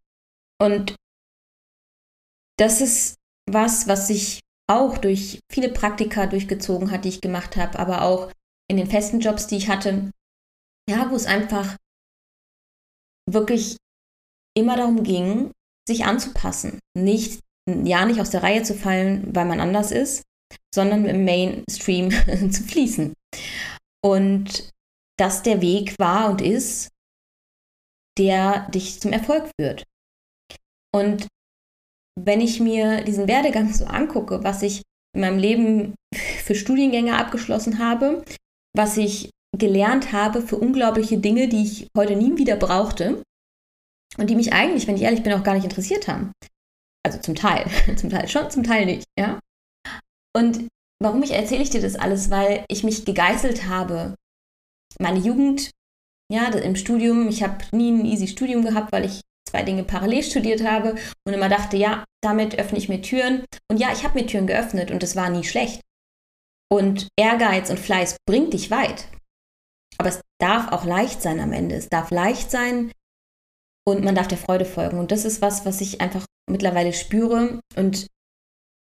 Und 0.61 0.95
das 2.57 2.81
ist 2.81 3.15
was, 3.49 3.87
was 3.87 4.07
sich 4.07 4.39
auch 4.69 4.97
durch 4.97 5.39
viele 5.51 5.69
Praktika 5.69 6.27
durchgezogen 6.27 6.91
hat, 6.91 7.05
die 7.05 7.09
ich 7.09 7.21
gemacht 7.21 7.57
habe, 7.57 7.79
aber 7.79 8.03
auch 8.03 8.31
in 8.69 8.77
den 8.77 8.89
festen 8.89 9.19
Jobs, 9.19 9.47
die 9.47 9.57
ich 9.57 9.67
hatte, 9.67 10.11
ja, 10.89 11.09
wo 11.09 11.15
es 11.15 11.25
einfach 11.25 11.75
wirklich 13.29 13.77
immer 14.55 14.75
darum 14.75 15.03
ging, 15.03 15.51
sich 15.87 16.05
anzupassen. 16.05 16.79
Nicht, 16.95 17.39
ja, 17.85 18.05
nicht 18.05 18.21
aus 18.21 18.29
der 18.29 18.43
Reihe 18.43 18.63
zu 18.63 18.73
fallen, 18.73 19.33
weil 19.35 19.45
man 19.45 19.59
anders 19.59 19.91
ist, 19.91 20.23
sondern 20.73 21.05
im 21.05 21.25
Mainstream 21.25 22.11
zu 22.51 22.63
fließen. 22.63 23.13
Und 24.03 24.69
das 25.17 25.43
der 25.43 25.61
Weg 25.61 25.95
war 25.99 26.29
und 26.29 26.41
ist, 26.41 26.89
der 28.17 28.69
dich 28.69 28.99
zum 28.99 29.11
Erfolg 29.11 29.49
führt. 29.59 29.83
Und 30.93 31.27
wenn 32.19 32.41
ich 32.41 32.59
mir 32.59 33.03
diesen 33.03 33.27
Werdegang 33.27 33.73
so 33.73 33.85
angucke, 33.85 34.43
was 34.43 34.61
ich 34.61 34.81
in 35.15 35.21
meinem 35.21 35.39
Leben 35.39 35.95
für 36.13 36.55
Studiengänge 36.55 37.17
abgeschlossen 37.17 37.79
habe, 37.79 38.23
was 38.75 38.97
ich 38.97 39.29
gelernt 39.57 40.11
habe 40.11 40.41
für 40.41 40.57
unglaubliche 40.57 41.17
Dinge, 41.17 41.47
die 41.47 41.63
ich 41.63 41.87
heute 41.97 42.15
nie 42.15 42.37
wieder 42.37 42.55
brauchte 42.55 43.23
und 44.17 44.29
die 44.29 44.35
mich 44.35 44.53
eigentlich, 44.53 44.87
wenn 44.87 44.95
ich 44.95 45.01
ehrlich 45.01 45.23
bin, 45.23 45.33
auch 45.33 45.43
gar 45.43 45.55
nicht 45.55 45.63
interessiert 45.63 46.07
haben. 46.07 46.31
Also 47.09 47.21
zum 47.21 47.33
Teil, 47.33 47.65
zum 47.97 48.11
Teil 48.11 48.27
schon, 48.27 48.51
zum 48.51 48.63
Teil 48.63 48.85
nicht, 48.85 49.07
ja. 49.17 49.39
Und 50.37 50.67
warum 51.01 51.23
ich 51.23 51.31
erzähle 51.31 51.63
ich 51.63 51.71
dir 51.71 51.81
das 51.81 51.95
alles? 51.95 52.29
Weil 52.29 52.65
ich 52.67 52.83
mich 52.83 53.03
gegeißelt 53.03 53.65
habe. 53.65 54.13
Meine 54.99 55.17
Jugend, 55.17 55.71
ja, 56.31 56.49
im 56.49 56.75
Studium, 56.75 57.27
ich 57.27 57.41
habe 57.41 57.57
nie 57.71 57.91
ein 57.91 58.05
easy 58.05 58.27
Studium 58.27 58.63
gehabt, 58.63 58.91
weil 58.91 59.05
ich 59.05 59.21
zwei 59.49 59.63
Dinge 59.63 59.83
parallel 59.83 60.21
studiert 60.21 60.63
habe 60.63 60.97
und 61.25 61.33
immer 61.33 61.49
dachte, 61.49 61.77
ja, 61.77 62.03
damit 62.21 62.59
öffne 62.59 62.77
ich 62.77 62.89
mir 62.89 63.01
Türen. 63.01 63.43
Und 63.71 63.79
ja, 63.79 63.91
ich 63.91 64.03
habe 64.03 64.19
mir 64.19 64.27
Türen 64.27 64.45
geöffnet 64.45 64.91
und 64.91 65.01
es 65.01 65.15
war 65.15 65.31
nie 65.31 65.43
schlecht. 65.43 65.81
Und 66.71 67.07
Ehrgeiz 67.17 67.71
und 67.71 67.79
Fleiß 67.79 68.17
bringt 68.27 68.53
dich 68.53 68.69
weit. 68.69 69.07
Aber 69.97 70.09
es 70.09 70.21
darf 70.39 70.71
auch 70.71 70.85
leicht 70.85 71.23
sein 71.23 71.39
am 71.39 71.53
Ende. 71.53 71.75
Es 71.75 71.89
darf 71.89 72.11
leicht 72.11 72.51
sein 72.51 72.91
und 73.87 74.03
man 74.03 74.13
darf 74.13 74.27
der 74.27 74.37
Freude 74.37 74.65
folgen. 74.65 74.99
Und 74.99 75.11
das 75.11 75.25
ist 75.25 75.41
was, 75.41 75.65
was 75.65 75.81
ich 75.81 76.01
einfach 76.01 76.25
mittlerweile 76.49 76.93
spüre. 76.93 77.59
Und 77.75 78.07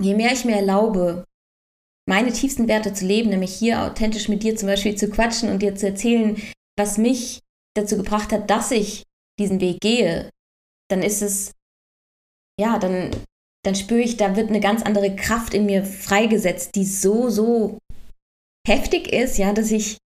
je 0.03 0.15
mehr 0.15 0.33
ich 0.33 0.45
mir 0.45 0.57
erlaube, 0.57 1.25
meine 2.07 2.33
tiefsten 2.33 2.69
Werte 2.69 2.93
zu 2.93 3.07
leben, 3.07 3.31
nämlich 3.31 3.55
hier 3.55 3.83
authentisch 3.83 4.29
mit 4.29 4.43
dir 4.43 4.57
zum 4.57 4.69
Beispiel 4.69 4.95
zu 4.95 5.09
quatschen 5.09 5.49
und 5.49 5.63
dir 5.63 5.75
zu 5.75 5.87
erzählen, 5.87 6.41
was 6.79 6.99
mich 6.99 7.41
dazu 7.75 7.97
gebracht 7.97 8.33
hat, 8.33 8.51
dass 8.51 8.71
ich 8.71 9.05
diesen 9.39 9.61
Weg 9.61 9.81
gehe, 9.81 10.31
dann 10.91 11.03
ist 11.03 11.23
es, 11.23 11.53
ja, 12.61 12.79
dann, 12.79 13.11
dann 13.65 13.75
spüre 13.75 14.01
ich, 14.01 14.17
da 14.17 14.37
wird 14.37 14.51
eine 14.51 14.61
ganz 14.61 14.83
andere 14.83 15.17
Kraft 15.17 15.55
in 15.55 15.67
mir 15.67 15.85
freigesetzt, 15.85 16.75
die 16.75 16.85
so, 16.85 17.31
so 17.31 17.79
heftig 18.67 19.13
ist, 19.13 19.39
ja, 19.39 19.53
dass 19.53 19.71
ich 19.71 19.99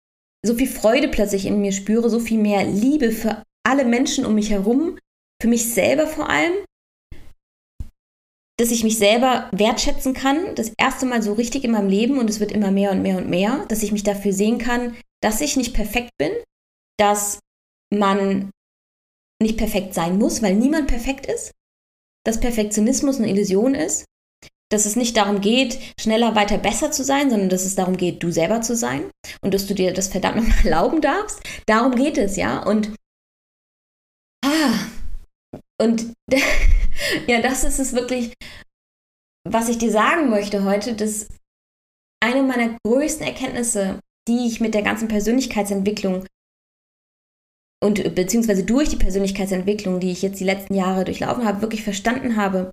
so 0.47 0.55
viel 0.55 0.69
Freude 0.69 1.09
plötzlich 1.09 1.47
in 1.47 1.61
mir 1.61 1.73
spüre, 1.73 2.09
so 2.09 2.21
viel 2.21 2.39
mehr 2.39 2.65
Liebe 2.65 3.11
für 3.11 3.43
alle 3.67 3.85
Menschen 3.85 4.25
um 4.25 4.35
mich 4.35 4.51
herum, 4.51 4.99
für 5.43 5.49
mich 5.49 5.75
selber 5.75 6.07
vor 6.07 6.31
allem, 6.31 6.53
dass 8.59 8.73
ich 8.73 8.83
mich 8.83 8.99
selber 8.99 9.49
wertschätzen 9.53 10.15
kann, 10.15 10.55
das 10.57 10.73
erste 10.77 11.07
Mal 11.07 11.23
so 11.23 11.33
richtig 11.33 11.65
in 11.65 11.71
meinem 11.71 11.89
Leben 11.89 12.19
und 12.19 12.29
es 12.29 12.41
wird 12.41 12.53
immer 12.53 12.71
mehr 12.71 12.91
und 12.91 13.03
mehr 13.03 13.17
und 13.17 13.29
mehr, 13.31 13.65
dass 13.69 13.83
ich 13.83 13.93
mich 13.93 14.03
dafür 14.03 14.33
sehen 14.33 14.59
kann, 14.59 14.97
dass 15.23 15.41
ich 15.41 15.57
nicht 15.57 15.75
perfekt 15.75 16.11
bin, 16.19 16.33
dass 16.99 17.39
man 17.95 18.51
nicht 19.41 19.57
perfekt 19.57 19.95
sein 19.95 20.19
muss, 20.19 20.43
weil 20.43 20.57
niemand 20.57 20.89
perfekt 20.89 21.27
ist, 21.27 21.53
dass 22.27 22.41
Perfektionismus 22.41 23.19
eine 23.19 23.31
Illusion 23.31 23.75
ist, 23.75 24.05
dass 24.71 24.85
es 24.85 24.97
nicht 24.97 25.17
darum 25.17 25.41
geht, 25.41 25.79
schneller, 25.99 26.35
weiter, 26.35 26.59
besser 26.59 26.91
zu 26.91 27.05
sein, 27.05 27.31
sondern 27.31 27.49
dass 27.49 27.65
es 27.65 27.77
darum 27.77 27.97
geht, 27.97 28.23
du 28.23 28.31
selber 28.31 28.61
zu 28.61 28.77
sein 28.77 29.11
und 29.41 29.55
dass 29.55 29.67
du 29.67 29.75
dir 29.75 29.95
das 29.95 30.09
verdammt 30.09 30.37
nochmal 30.37 30.59
erlauben 30.65 31.01
darfst. 31.01 31.41
Darum 31.67 31.95
geht 31.95 32.19
es, 32.19 32.37
ja. 32.37 32.63
Und, 32.65 32.93
ah, 34.45 34.75
und 35.81 36.15
ja, 37.27 37.41
das 37.41 37.65
ist 37.65 37.79
es 37.79 37.93
wirklich, 37.93 38.35
was 39.49 39.69
ich 39.69 39.79
dir 39.79 39.91
sagen 39.91 40.29
möchte 40.29 40.65
heute, 40.65 40.95
dass 40.95 41.29
eine 42.21 42.43
meiner 42.43 42.77
größten 42.85 43.27
Erkenntnisse, 43.27 44.01
die 44.29 44.47
ich 44.47 44.61
mit 44.61 44.75
der 44.75 44.83
ganzen 44.83 45.09
Persönlichkeitsentwicklung 45.09 46.27
und 47.83 48.15
beziehungsweise 48.15 48.65
durch 48.65 48.89
die 48.89 48.97
Persönlichkeitsentwicklung, 48.97 50.01
die 50.01 50.11
ich 50.11 50.23
jetzt 50.23 50.41
die 50.41 50.45
letzten 50.45 50.75
Jahre 50.75 51.05
durchlaufen 51.05 51.45
habe, 51.45 51.63
wirklich 51.63 51.85
verstanden 51.85 52.37
habe, 52.37 52.73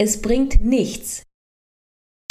es 0.00 0.22
bringt 0.22 0.64
nichts, 0.64 1.24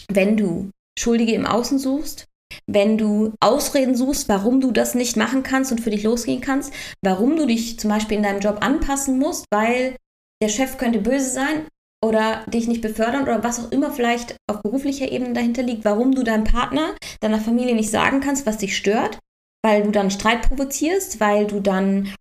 wenn 0.07 0.37
du 0.37 0.71
Schuldige 0.97 1.33
im 1.33 1.45
Außen 1.45 1.77
suchst, 1.77 2.25
wenn 2.67 2.97
du 2.97 3.33
Ausreden 3.39 3.95
suchst, 3.95 4.29
warum 4.29 4.61
du 4.61 4.71
das 4.71 4.95
nicht 4.95 5.17
machen 5.17 5.43
kannst 5.43 5.71
und 5.71 5.81
für 5.81 5.89
dich 5.89 6.03
losgehen 6.03 6.41
kannst, 6.41 6.73
warum 7.01 7.35
du 7.35 7.45
dich 7.45 7.79
zum 7.79 7.89
Beispiel 7.89 8.17
in 8.17 8.23
deinem 8.23 8.39
Job 8.39 8.57
anpassen 8.61 9.19
musst, 9.19 9.45
weil 9.51 9.95
der 10.41 10.49
Chef 10.49 10.77
könnte 10.77 10.99
böse 10.99 11.29
sein 11.29 11.67
oder 12.03 12.45
dich 12.47 12.67
nicht 12.67 12.81
befördern 12.81 13.23
oder 13.23 13.43
was 13.43 13.59
auch 13.59 13.71
immer 13.71 13.91
vielleicht 13.91 14.35
auf 14.47 14.61
beruflicher 14.61 15.11
Ebene 15.11 15.33
dahinter 15.33 15.63
liegt, 15.63 15.85
warum 15.85 16.13
du 16.13 16.23
deinem 16.23 16.43
Partner, 16.43 16.95
deiner 17.19 17.39
Familie 17.39 17.75
nicht 17.75 17.89
sagen 17.89 18.19
kannst, 18.19 18.45
was 18.45 18.57
dich 18.57 18.77
stört, 18.77 19.19
weil 19.63 19.83
du 19.83 19.91
dann 19.91 20.11
Streit 20.11 20.43
provozierst, 20.43 21.19
weil 21.19 21.47
du 21.47 21.59
dann 21.59 22.13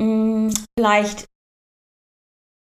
mh, 0.00 0.06
mm, 0.06 0.54
vielleicht 0.78 1.26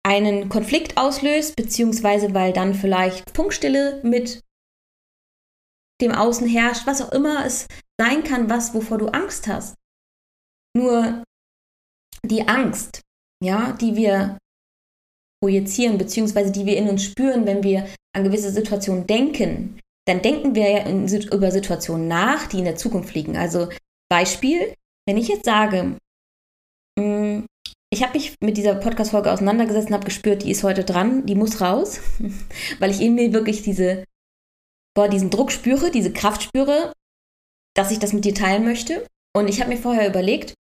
einen 0.04 0.48
Konflikt 0.48 0.96
auslöst, 0.96 1.56
beziehungsweise 1.56 2.34
weil 2.34 2.52
dann 2.52 2.74
vielleicht 2.74 3.36
Funkstille 3.36 4.00
mit 4.02 4.40
dem 6.02 6.12
Außen 6.12 6.46
herrscht, 6.46 6.86
was 6.86 7.00
auch 7.00 7.12
immer 7.12 7.46
es 7.46 7.66
sein 7.98 8.24
kann, 8.24 8.50
was 8.50 8.74
wovor 8.74 8.98
du 8.98 9.08
Angst 9.08 9.46
hast. 9.46 9.74
Nur 10.76 11.22
die 12.24 12.46
Angst, 12.48 13.00
ja, 13.42 13.72
die 13.72 13.96
wir 13.96 14.38
projizieren, 15.42 15.98
beziehungsweise 15.98 16.52
die 16.52 16.66
wir 16.66 16.76
in 16.76 16.88
uns 16.88 17.04
spüren, 17.04 17.46
wenn 17.46 17.62
wir 17.62 17.88
an 18.14 18.24
gewisse 18.24 18.50
Situationen 18.50 19.06
denken, 19.06 19.80
dann 20.06 20.22
denken 20.22 20.54
wir 20.54 20.70
ja 20.70 20.78
in, 20.84 21.06
über 21.06 21.50
Situationen 21.50 22.08
nach, 22.08 22.46
die 22.46 22.58
in 22.58 22.64
der 22.64 22.76
Zukunft 22.76 23.14
liegen. 23.14 23.36
Also 23.36 23.68
Beispiel, 24.08 24.74
wenn 25.06 25.16
ich 25.16 25.28
jetzt 25.28 25.44
sage, 25.44 25.96
mm, 26.98 27.44
ich 27.92 28.02
habe 28.02 28.14
mich 28.14 28.36
mit 28.40 28.56
dieser 28.56 28.74
Podcast-Folge 28.76 29.30
auseinandergesetzt 29.30 29.88
und 29.88 29.94
habe 29.94 30.04
gespürt, 30.04 30.42
die 30.42 30.50
ist 30.50 30.62
heute 30.62 30.84
dran, 30.84 31.26
die 31.26 31.34
muss 31.34 31.60
raus, 31.60 32.00
weil 32.78 32.90
ich 32.90 33.00
in 33.00 33.14
mir 33.14 33.32
wirklich 33.32 33.62
diese, 33.62 34.04
boah, 34.94 35.08
diesen 35.08 35.30
Druck 35.30 35.52
spüre, 35.52 35.90
diese 35.90 36.12
Kraft 36.12 36.42
spüre, 36.42 36.92
dass 37.74 37.90
ich 37.90 37.98
das 37.98 38.12
mit 38.12 38.24
dir 38.24 38.34
teilen 38.34 38.64
möchte. 38.64 39.06
Und 39.34 39.48
ich 39.48 39.60
habe 39.60 39.70
mir 39.70 39.78
vorher 39.78 40.08
überlegt, 40.08 40.54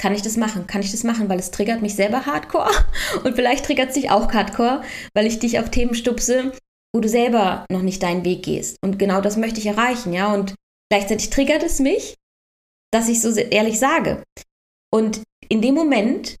kann 0.00 0.14
ich 0.14 0.22
das 0.22 0.36
machen? 0.36 0.68
Kann 0.68 0.80
ich 0.80 0.92
das 0.92 1.02
machen? 1.02 1.28
Weil 1.28 1.40
es 1.40 1.50
triggert 1.50 1.82
mich 1.82 1.96
selber 1.96 2.26
hardcore 2.26 2.70
und 3.24 3.34
vielleicht 3.34 3.64
triggert 3.64 3.88
es 3.88 3.94
dich 3.94 4.10
auch 4.10 4.32
hardcore, 4.32 4.84
weil 5.14 5.26
ich 5.26 5.40
dich 5.40 5.58
auf 5.58 5.70
Themen 5.70 5.94
stupse, 5.94 6.52
wo 6.94 7.00
du 7.00 7.08
selber 7.08 7.66
noch 7.70 7.82
nicht 7.82 8.02
deinen 8.02 8.24
Weg 8.24 8.44
gehst. 8.44 8.76
Und 8.82 8.98
genau 8.98 9.20
das 9.20 9.36
möchte 9.36 9.58
ich 9.58 9.66
erreichen, 9.66 10.12
ja. 10.12 10.32
Und 10.32 10.54
Gleichzeitig 10.90 11.30
triggert 11.30 11.62
es 11.62 11.80
mich, 11.80 12.16
dass 12.92 13.08
ich 13.08 13.20
so 13.20 13.30
ehrlich 13.34 13.78
sage. 13.78 14.22
Und 14.90 15.22
in 15.48 15.60
dem 15.60 15.74
Moment 15.74 16.36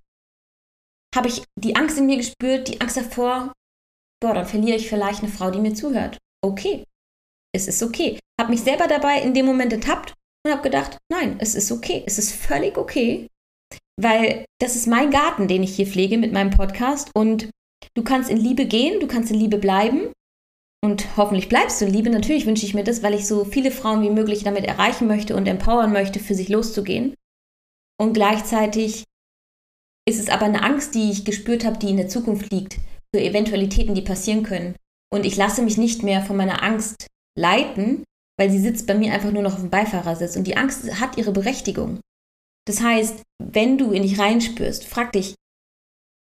habe 1.14 1.28
ich 1.28 1.44
die 1.58 1.76
Angst 1.76 1.98
in 1.98 2.06
mir 2.06 2.16
gespürt, 2.16 2.68
die 2.68 2.80
Angst 2.80 2.96
davor, 2.96 3.52
boah, 4.20 4.34
dann 4.34 4.46
verliere 4.46 4.76
ich 4.76 4.88
vielleicht 4.88 5.22
eine 5.22 5.32
Frau, 5.32 5.50
die 5.50 5.60
mir 5.60 5.74
zuhört. 5.74 6.18
Okay, 6.44 6.84
es 7.54 7.68
ist 7.68 7.82
okay. 7.82 8.18
Habe 8.40 8.50
mich 8.50 8.62
selber 8.62 8.86
dabei 8.86 9.20
in 9.20 9.34
dem 9.34 9.46
Moment 9.46 9.72
ertappt 9.72 10.14
und 10.44 10.52
habe 10.52 10.62
gedacht, 10.62 10.98
nein, 11.10 11.36
es 11.40 11.54
ist 11.54 11.72
okay, 11.72 12.04
es 12.06 12.18
ist 12.18 12.32
völlig 12.32 12.78
okay, 12.78 13.26
weil 14.00 14.44
das 14.60 14.76
ist 14.76 14.86
mein 14.86 15.10
Garten, 15.10 15.48
den 15.48 15.62
ich 15.62 15.74
hier 15.74 15.86
pflege 15.86 16.18
mit 16.18 16.32
meinem 16.32 16.50
Podcast 16.50 17.10
und 17.14 17.50
du 17.94 18.04
kannst 18.04 18.30
in 18.30 18.36
Liebe 18.36 18.66
gehen, 18.66 19.00
du 19.00 19.08
kannst 19.08 19.30
in 19.32 19.38
Liebe 19.38 19.58
bleiben 19.58 20.12
und 20.84 21.16
hoffentlich 21.16 21.48
bleibst 21.48 21.80
du 21.80 21.86
in 21.86 21.92
Liebe. 21.92 22.10
Natürlich 22.10 22.46
wünsche 22.46 22.64
ich 22.64 22.74
mir 22.74 22.84
das, 22.84 23.02
weil 23.02 23.14
ich 23.14 23.26
so 23.26 23.44
viele 23.44 23.72
Frauen 23.72 24.02
wie 24.02 24.10
möglich 24.10 24.44
damit 24.44 24.64
erreichen 24.64 25.08
möchte 25.08 25.34
und 25.34 25.46
empowern 25.46 25.92
möchte, 25.92 26.20
für 26.20 26.34
sich 26.34 26.48
loszugehen. 26.48 27.14
Und 28.00 28.12
gleichzeitig 28.12 29.04
ist 30.08 30.20
es 30.20 30.28
aber 30.28 30.46
eine 30.46 30.62
Angst, 30.62 30.94
die 30.94 31.10
ich 31.10 31.24
gespürt 31.24 31.64
habe, 31.64 31.78
die 31.78 31.90
in 31.90 31.96
der 31.96 32.08
Zukunft 32.08 32.52
liegt, 32.52 32.78
für 33.12 33.20
Eventualitäten, 33.20 33.94
die 33.94 34.02
passieren 34.02 34.44
können. 34.44 34.76
Und 35.10 35.24
ich 35.24 35.36
lasse 35.36 35.62
mich 35.62 35.78
nicht 35.78 36.02
mehr 36.02 36.22
von 36.22 36.36
meiner 36.36 36.62
Angst 36.62 37.06
leiten, 37.36 38.04
weil 38.38 38.50
sie 38.50 38.60
sitzt 38.60 38.86
bei 38.86 38.94
mir 38.94 39.12
einfach 39.12 39.32
nur 39.32 39.42
noch 39.42 39.54
auf 39.54 39.60
dem 39.60 39.70
Beifahrersitz. 39.70 40.36
Und 40.36 40.44
die 40.44 40.56
Angst 40.56 41.00
hat 41.00 41.16
ihre 41.16 41.32
Berechtigung. 41.32 42.00
Das 42.66 42.80
heißt, 42.80 43.22
wenn 43.42 43.78
du 43.78 43.92
in 43.92 44.02
dich 44.02 44.18
reinspürst, 44.18 44.84
frag 44.84 45.12
dich, 45.12 45.34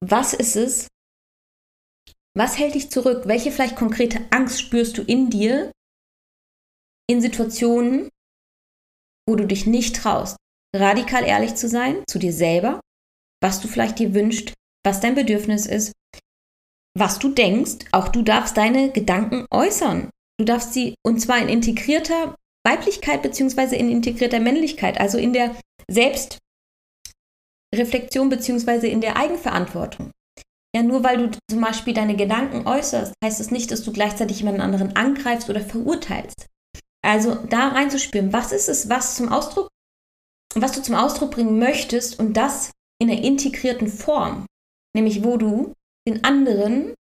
was 0.03 0.33
ist 0.33 0.55
es, 0.55 0.88
was 2.35 2.57
hält 2.57 2.75
dich 2.75 2.89
zurück? 2.89 3.23
Welche 3.25 3.51
vielleicht 3.51 3.75
konkrete 3.75 4.25
Angst 4.31 4.59
spürst 4.59 4.97
du 4.97 5.03
in 5.03 5.29
dir 5.29 5.71
in 7.09 7.21
Situationen, 7.21 8.09
wo 9.27 9.35
du 9.35 9.45
dich 9.45 9.67
nicht 9.67 9.97
traust, 9.97 10.38
radikal 10.75 11.25
ehrlich 11.25 11.55
zu 11.55 11.67
sein 11.67 12.03
zu 12.09 12.19
dir 12.19 12.33
selber, 12.33 12.79
was 13.41 13.59
du 13.59 13.67
vielleicht 13.67 14.00
dir 14.00 14.13
wünschst, 14.13 14.53
was 14.85 15.01
dein 15.01 15.15
Bedürfnis 15.15 15.65
ist, 15.65 15.91
was 16.98 17.19
du 17.19 17.29
denkst. 17.29 17.86
Auch 17.91 18.10
du 18.10 18.21
darfst 18.21 18.57
deine 18.57 18.91
Gedanken 18.91 19.45
äußern. 19.51 20.10
Du 20.38 20.45
darfst 20.45 20.74
sie, 20.74 20.95
und 21.05 21.19
zwar 21.19 21.39
in 21.39 21.50
integrierter 21.50 22.36
Weiblichkeit 22.65 23.21
beziehungsweise 23.21 23.75
in 23.75 23.89
integrierter 23.89 24.39
Männlichkeit, 24.39 25.00
also 25.00 25.17
in 25.17 25.33
der 25.33 25.55
Selbstreflexion 25.89 28.29
beziehungsweise 28.29 28.88
in 28.88 29.01
der 29.01 29.17
Eigenverantwortung. 29.17 30.12
Ja, 30.75 30.83
nur 30.83 31.03
weil 31.03 31.17
du 31.17 31.38
zum 31.50 31.62
Beispiel 31.62 31.93
deine 31.93 32.15
Gedanken 32.15 32.65
äußerst, 32.65 33.13
heißt 33.24 33.39
das 33.39 33.51
nicht, 33.51 33.71
dass 33.71 33.83
du 33.83 33.91
gleichzeitig 33.91 34.39
jemanden 34.39 34.62
anderen 34.62 34.95
angreifst 34.95 35.50
oder 35.50 35.60
verurteilst. 35.60 36.48
Also 37.03 37.36
da 37.36 37.69
reinzuspüren, 37.69 38.31
was 38.31 38.51
ist 38.51 38.69
es, 38.69 38.89
was 38.89 39.15
zum 39.15 39.29
Ausdruck, 39.29 39.67
was 40.55 40.71
du 40.71 40.81
zum 40.81 40.95
Ausdruck 40.95 41.31
bringen 41.31 41.60
möchtest 41.60 42.19
und 42.19 42.38
das 42.38 42.71
in 43.01 43.10
einer 43.10 43.21
integrierten 43.21 43.88
Form, 43.88 44.45
nämlich 44.95 45.24
wo 45.24 45.38
du 45.38 45.74
den 46.08 46.24
anderen 46.24 46.96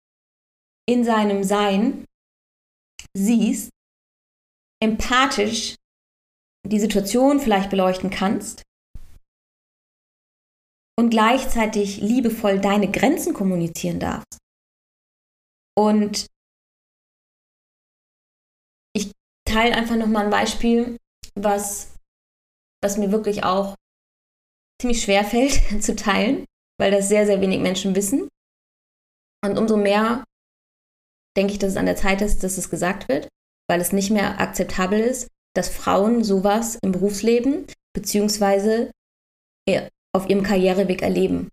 in 0.89 1.05
seinem 1.05 1.45
Sein 1.45 2.05
siehst, 3.17 3.71
empathisch 4.83 5.77
die 6.67 6.81
Situation 6.81 7.41
vielleicht 7.41 7.71
beleuchten 7.71 8.11
kannst 8.11 8.63
und 10.99 11.11
gleichzeitig 11.11 12.01
liebevoll 12.01 12.61
deine 12.61 12.91
Grenzen 12.91 13.33
kommunizieren 13.33 14.01
darfst. 14.01 14.39
Und 15.77 16.27
ich 18.95 19.13
teile 19.49 19.75
einfach 19.75 19.97
nochmal 19.97 20.25
ein 20.27 20.31
Beispiel, 20.31 20.99
was, 21.35 21.95
was 22.83 22.99
mir 22.99 23.13
wirklich 23.13 23.45
auch 23.45 23.77
ziemlich 24.81 25.03
schwer 25.03 25.25
fällt 25.25 25.55
zu 25.83 25.97
teilen, 25.97 26.45
weil 26.79 26.91
das 26.91 27.09
sehr, 27.09 27.25
sehr 27.25 27.41
wenig 27.41 27.61
Menschen 27.61 27.95
wissen. 27.95 28.29
Und 29.45 29.59
umso 29.59 29.77
mehr 29.77 30.25
denke 31.37 31.53
ich, 31.53 31.59
dass 31.59 31.73
es 31.73 31.77
an 31.77 31.87
der 31.87 31.97
Zeit 31.97 32.21
ist, 32.23 32.43
dass 32.43 32.59
es 32.59 32.71
gesagt 32.71 33.09
wird, 33.09 33.29
weil 33.69 33.81
es 33.81 33.93
nicht 33.93 34.11
mehr 34.11 34.41
akzeptabel 34.41 35.01
ist, 35.01 35.29
dass 35.55 35.69
Frauen 35.69 36.23
sowas 36.25 36.79
im 36.83 36.93
Berufsleben 36.93 37.67
beziehungsweise 37.95 38.91
auf 40.13 40.29
ihrem 40.29 40.43
Karriereweg 40.43 41.03
erleben. 41.03 41.49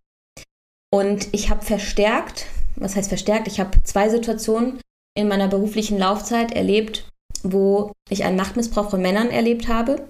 Und 0.91 1.33
ich 1.33 1.49
habe 1.49 1.63
verstärkt, 1.63 2.47
was 2.75 2.95
heißt 2.95 3.09
verstärkt, 3.09 3.47
ich 3.47 3.59
habe 3.59 3.83
zwei 3.83 4.09
Situationen 4.09 4.81
in 5.15 5.27
meiner 5.27 5.47
beruflichen 5.47 5.97
Laufzeit 5.97 6.53
erlebt, 6.53 7.07
wo 7.43 7.91
ich 8.09 8.23
einen 8.23 8.37
Machtmissbrauch 8.37 8.89
von 8.89 9.01
Männern 9.01 9.29
erlebt 9.29 9.67
habe. 9.67 10.09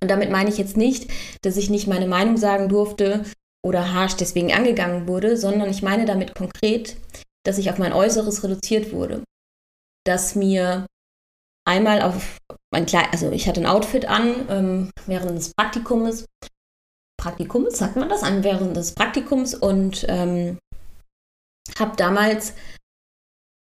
Und 0.00 0.10
damit 0.10 0.30
meine 0.30 0.50
ich 0.50 0.58
jetzt 0.58 0.76
nicht, 0.76 1.10
dass 1.42 1.56
ich 1.56 1.70
nicht 1.70 1.86
meine 1.86 2.06
Meinung 2.06 2.36
sagen 2.36 2.68
durfte 2.68 3.24
oder 3.64 3.92
harsch 3.92 4.16
deswegen 4.16 4.52
angegangen 4.52 5.08
wurde, 5.08 5.36
sondern 5.36 5.70
ich 5.70 5.82
meine 5.82 6.04
damit 6.04 6.34
konkret, 6.34 6.96
dass 7.44 7.58
ich 7.58 7.70
auf 7.70 7.78
mein 7.78 7.92
Äußeres 7.92 8.44
reduziert 8.44 8.92
wurde. 8.92 9.24
Dass 10.06 10.34
mir 10.34 10.86
einmal 11.66 12.02
auf 12.02 12.38
mein 12.70 12.84
Kleid, 12.86 13.08
also 13.12 13.30
ich 13.30 13.48
hatte 13.48 13.60
ein 13.60 13.66
Outfit 13.66 14.04
an 14.04 14.46
ähm, 14.50 14.90
während 15.06 15.38
des 15.38 15.52
Praktikums, 15.54 16.26
Praktikums, 17.18 17.78
sagt 17.78 17.96
man 17.96 18.10
das, 18.10 18.22
an 18.22 18.44
während 18.44 18.76
des 18.76 18.92
Praktikums 18.92 19.54
und 19.54 20.04
ähm, 20.08 20.58
habe 21.78 21.96
damals, 21.96 22.52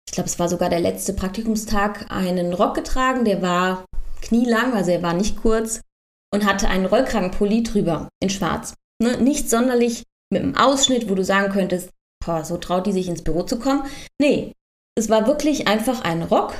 ich 0.07 0.13
glaube, 0.13 0.27
es 0.27 0.39
war 0.39 0.49
sogar 0.49 0.69
der 0.69 0.81
letzte 0.81 1.13
Praktikumstag, 1.13 2.11
einen 2.11 2.53
Rock 2.53 2.75
getragen, 2.75 3.23
der 3.23 3.41
war 3.41 3.85
knielang, 4.21 4.73
also 4.73 4.91
er 4.91 5.03
war 5.03 5.13
nicht 5.13 5.37
kurz 5.37 5.79
und 6.33 6.45
hatte 6.45 6.67
einen 6.67 6.85
Rollkragenpulli 6.85 7.63
drüber 7.63 8.09
in 8.21 8.29
schwarz. 8.29 8.73
Ne? 9.01 9.17
Nicht 9.17 9.49
sonderlich 9.49 10.03
mit 10.31 10.43
einem 10.43 10.55
Ausschnitt, 10.55 11.09
wo 11.09 11.15
du 11.15 11.23
sagen 11.23 11.51
könntest, 11.51 11.89
boah, 12.25 12.43
so 12.43 12.57
traut 12.57 12.87
die 12.87 12.91
sich 12.91 13.07
ins 13.07 13.23
Büro 13.23 13.43
zu 13.43 13.59
kommen. 13.59 13.83
Nee, 14.19 14.53
es 14.97 15.09
war 15.09 15.27
wirklich 15.27 15.67
einfach 15.67 16.01
ein 16.01 16.23
Rock 16.23 16.53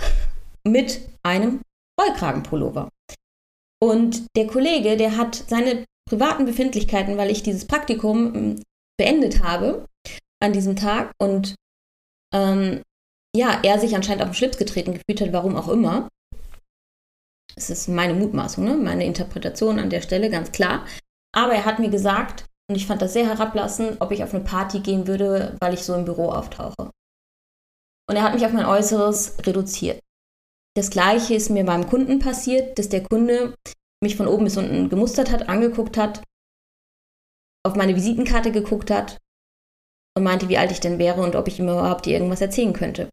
mit 0.67 1.01
einem 1.23 1.61
Rollkragenpullover. 1.99 2.89
Und 3.81 4.25
der 4.35 4.47
Kollege, 4.47 4.97
der 4.97 5.17
hat 5.17 5.35
seine 5.35 5.85
privaten 6.07 6.45
Befindlichkeiten, 6.45 7.17
weil 7.17 7.31
ich 7.31 7.43
dieses 7.43 7.65
Praktikum 7.65 8.35
ähm, 8.35 8.63
beendet 8.97 9.43
habe 9.43 9.85
an 10.41 10.53
diesem 10.53 10.75
Tag 10.75 11.11
und 11.19 11.55
ähm, 12.33 12.81
ja, 13.35 13.59
er 13.63 13.79
sich 13.79 13.95
anscheinend 13.95 14.23
auf 14.23 14.29
den 14.29 14.35
Schlips 14.35 14.57
getreten 14.57 14.93
gefühlt 14.93 15.21
hat, 15.21 15.33
warum 15.33 15.55
auch 15.55 15.67
immer. 15.67 16.07
Es 17.55 17.69
ist 17.69 17.87
meine 17.87 18.13
Mutmaßung, 18.13 18.63
ne? 18.63 18.75
meine 18.75 19.05
Interpretation 19.05 19.79
an 19.79 19.89
der 19.89 20.01
Stelle, 20.01 20.29
ganz 20.29 20.51
klar. 20.51 20.85
Aber 21.35 21.53
er 21.53 21.65
hat 21.65 21.79
mir 21.79 21.89
gesagt, 21.89 22.45
und 22.69 22.75
ich 22.75 22.87
fand 22.87 23.01
das 23.01 23.13
sehr 23.13 23.27
herablassend, 23.27 24.01
ob 24.01 24.11
ich 24.11 24.23
auf 24.23 24.33
eine 24.33 24.43
Party 24.43 24.79
gehen 24.79 25.05
würde, 25.05 25.55
weil 25.59 25.73
ich 25.73 25.83
so 25.83 25.93
im 25.93 26.05
Büro 26.05 26.29
auftauche. 26.29 26.89
Und 28.09 28.15
er 28.15 28.23
hat 28.23 28.33
mich 28.33 28.45
auf 28.45 28.53
mein 28.53 28.65
Äußeres 28.65 29.37
reduziert. 29.45 29.99
Das 30.75 30.89
gleiche 30.89 31.35
ist 31.35 31.49
mir 31.49 31.65
beim 31.65 31.87
Kunden 31.87 32.19
passiert, 32.19 32.77
dass 32.79 32.89
der 32.89 33.03
Kunde 33.03 33.53
mich 34.03 34.15
von 34.15 34.27
oben 34.27 34.45
bis 34.45 34.57
unten 34.57 34.89
gemustert 34.89 35.31
hat, 35.31 35.47
angeguckt 35.49 35.97
hat, 35.97 36.23
auf 37.65 37.75
meine 37.75 37.95
Visitenkarte 37.95 38.51
geguckt 38.51 38.91
hat 38.91 39.17
und 40.15 40.23
meinte, 40.23 40.49
wie 40.49 40.57
alt 40.57 40.71
ich 40.71 40.79
denn 40.79 40.99
wäre 40.99 41.21
und 41.21 41.35
ob 41.35 41.47
ich 41.47 41.59
ihm 41.59 41.69
überhaupt 41.69 42.07
irgendwas 42.07 42.41
erzählen 42.41 42.73
könnte. 42.73 43.09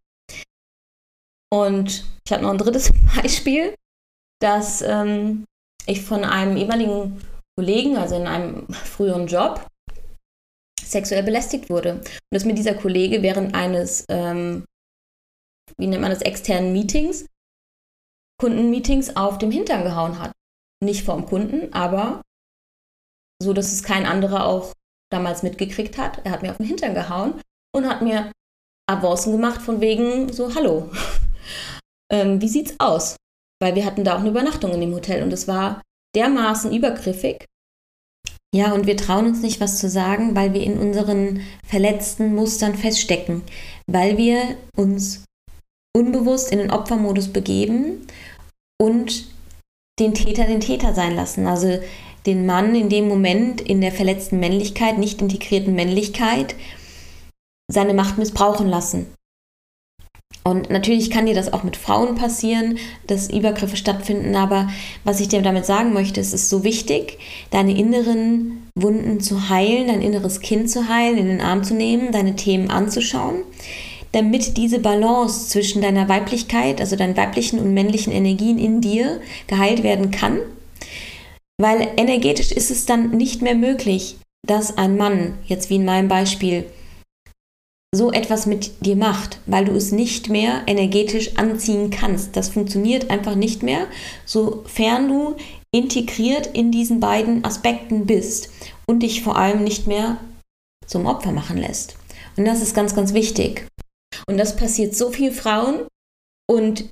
Und 1.51 2.05
ich 2.25 2.33
habe 2.33 2.43
noch 2.43 2.51
ein 2.51 2.59
drittes 2.59 2.93
Beispiel, 3.17 3.75
dass 4.41 4.83
ähm, 4.83 5.45
ich 5.87 6.03
von 6.03 6.25
einem 6.25 6.57
ehemaligen 6.57 7.21
Kollegen, 7.57 7.97
also 7.97 8.17
in 8.17 8.27
einem 8.27 8.67
früheren 8.73 9.27
Job, 9.27 9.67
sexuell 10.83 11.23
belästigt 11.23 11.71
wurde. 11.71 11.95
Und 11.95 12.11
dass 12.31 12.45
mir 12.45 12.55
dieser 12.55 12.75
Kollege 12.75 13.23
während 13.23 13.55
eines, 13.55 14.05
ähm, 14.09 14.65
wie 15.79 15.87
nennt 15.87 16.03
man 16.03 16.11
das, 16.11 16.23
externen 16.23 16.73
Meetings, 16.73 17.27
Kundenmeetings 18.41 19.17
auf 19.17 19.39
dem 19.39 19.51
Hintern 19.51 19.85
gehauen 19.85 20.19
hat. 20.19 20.33
Nicht 20.83 21.05
vom 21.05 21.27
Kunden, 21.27 21.73
aber 21.73 22.23
so, 23.43 23.53
dass 23.53 23.73
es 23.73 23.83
kein 23.83 24.07
anderer 24.07 24.47
auch 24.47 24.73
damals 25.13 25.43
mitgekriegt 25.43 25.99
hat. 25.99 26.25
Er 26.25 26.33
hat 26.33 26.43
mir 26.43 26.51
auf 26.51 26.57
den 26.57 26.67
Hintern 26.67 26.95
gehauen 26.95 27.41
und 27.75 27.89
hat 27.89 28.03
mir 28.03 28.33
Avancen 28.91 29.33
gemacht 29.33 29.63
von 29.63 29.81
wegen 29.81 30.33
so, 30.33 30.55
hallo, 30.55 30.91
ähm, 32.13 32.41
wie 32.41 32.49
sieht's 32.49 32.75
aus? 32.79 33.17
Weil 33.61 33.75
wir 33.75 33.85
hatten 33.85 34.05
da 34.05 34.17
auch 34.17 34.21
eine 34.21 34.31
Übernachtung 34.31 34.73
in 34.73 34.81
dem 34.81 34.95
Hotel 34.95 35.23
und 35.23 35.33
es 35.33 35.47
war 35.47 35.83
dermaßen 36.15 36.73
übergriffig. 36.73 37.47
Ja, 38.55 38.73
und 38.73 38.87
wir 38.87 38.97
trauen 38.97 39.27
uns 39.27 39.41
nicht, 39.41 39.61
was 39.61 39.79
zu 39.79 39.89
sagen, 39.89 40.37
weil 40.37 40.53
wir 40.53 40.63
in 40.63 40.79
unseren 40.79 41.41
verletzten 41.67 42.35
Mustern 42.35 42.75
feststecken, 42.75 43.43
weil 43.87 44.19
wir 44.19 44.57
uns 44.77 45.25
unbewusst 45.97 46.53
in 46.53 46.59
den 46.59 46.71
Opfermodus 46.71 47.29
begeben 47.29 48.07
und 48.81 49.27
den 49.99 50.13
Täter 50.15 50.45
den 50.45 50.61
Täter 50.61 50.95
sein 50.95 51.15
lassen. 51.15 51.47
Also 51.47 51.81
den 52.27 52.47
Mann 52.47 52.75
in 52.75 52.89
dem 52.89 53.09
Moment 53.09 53.61
in 53.61 53.81
der 53.81 53.93
verletzten 53.93 54.39
Männlichkeit, 54.39 54.99
nicht 54.99 55.23
integrierten 55.23 55.75
Männlichkeit, 55.75 56.55
seine 57.71 57.95
Macht 57.95 58.19
missbrauchen 58.19 58.69
lassen. 58.69 59.07
Und 60.45 60.71
natürlich 60.71 61.11
kann 61.11 61.27
dir 61.27 61.35
das 61.35 61.53
auch 61.53 61.63
mit 61.63 61.77
Frauen 61.77 62.17
passieren, 62.17 62.79
dass 63.07 63.31
Übergriffe 63.31 63.77
stattfinden, 63.77 64.35
aber 64.35 64.69
was 65.05 65.21
ich 65.21 65.29
dir 65.29 65.41
damit 65.41 65.67
sagen 65.67 65.93
möchte, 65.93 66.21
ist, 66.21 66.29
es 66.29 66.43
ist 66.43 66.51
so 66.51 66.65
wichtig, 66.65 67.19
deine 67.51 67.77
inneren 67.77 68.69
Wunden 68.75 69.21
zu 69.21 69.49
heilen, 69.49 69.87
dein 69.87 70.03
inneres 70.03 70.41
Kind 70.41 70.69
zu 70.69 70.89
heilen, 70.89 71.17
in 71.17 71.27
den 71.27 71.41
Arm 71.41 71.63
zu 71.63 71.75
nehmen, 71.75 72.11
deine 72.11 72.35
Themen 72.35 72.71
anzuschauen, 72.71 73.45
damit 74.11 74.57
diese 74.57 74.81
Balance 74.81 75.49
zwischen 75.49 75.81
deiner 75.81 76.09
Weiblichkeit, 76.09 76.81
also 76.81 76.97
deinen 76.97 77.17
weiblichen 77.17 77.61
und 77.61 77.73
männlichen 77.73 78.13
Energien 78.13 78.59
in 78.59 78.81
dir 78.81 79.21
geheilt 79.47 79.85
werden 79.85 80.11
kann. 80.11 80.41
Weil 81.61 81.87
energetisch 81.97 82.51
ist 82.51 82.73
es 82.73 82.85
dann 82.85 83.11
nicht 83.11 83.43
mehr 83.43 83.55
möglich, 83.55 84.17
dass 84.45 84.77
ein 84.77 84.97
Mann, 84.97 85.35
jetzt 85.47 85.71
wie 85.71 85.77
in 85.77 85.85
meinem 85.85 86.09
Beispiel, 86.09 86.65
so 87.95 88.11
etwas 88.11 88.47
mit 88.47 88.85
dir 88.85 88.97
macht, 88.97 89.39
weil 89.47 89.67
du 89.67 89.73
es 89.73 89.93
nicht 89.93 90.31
mehr 90.31 90.63
energetisch 90.67 91.37
anziehen 91.37 91.91
kannst. 91.91 92.37
Das 92.37 92.49
funktioniert 92.49 93.11
einfach 93.11 93.35
nicht 93.35 93.63
mehr, 93.63 93.87
sofern 94.25 95.09
du 95.09 95.37
integriert 95.75 96.47
in 96.47 96.73
diesen 96.73 97.01
beiden 97.01 97.45
Aspekten 97.45 98.07
bist 98.07 98.49
und 98.87 99.01
dich 99.01 99.23
vor 99.23 99.37
allem 99.37 99.63
nicht 99.63 99.87
mehr 99.87 100.19
zum 100.87 101.07
Opfer 101.07 101.33
machen 101.33 101.59
lässt. 101.59 101.97
Und 102.37 102.47
das 102.47 102.63
ist 102.63 102.75
ganz, 102.75 102.95
ganz 102.95 103.13
wichtig. 103.13 103.67
Und 104.27 104.39
das 104.39 104.57
passiert 104.57 104.95
so 104.95 105.11
vielen 105.11 105.35
Frauen 105.35 105.87
und 106.49 106.89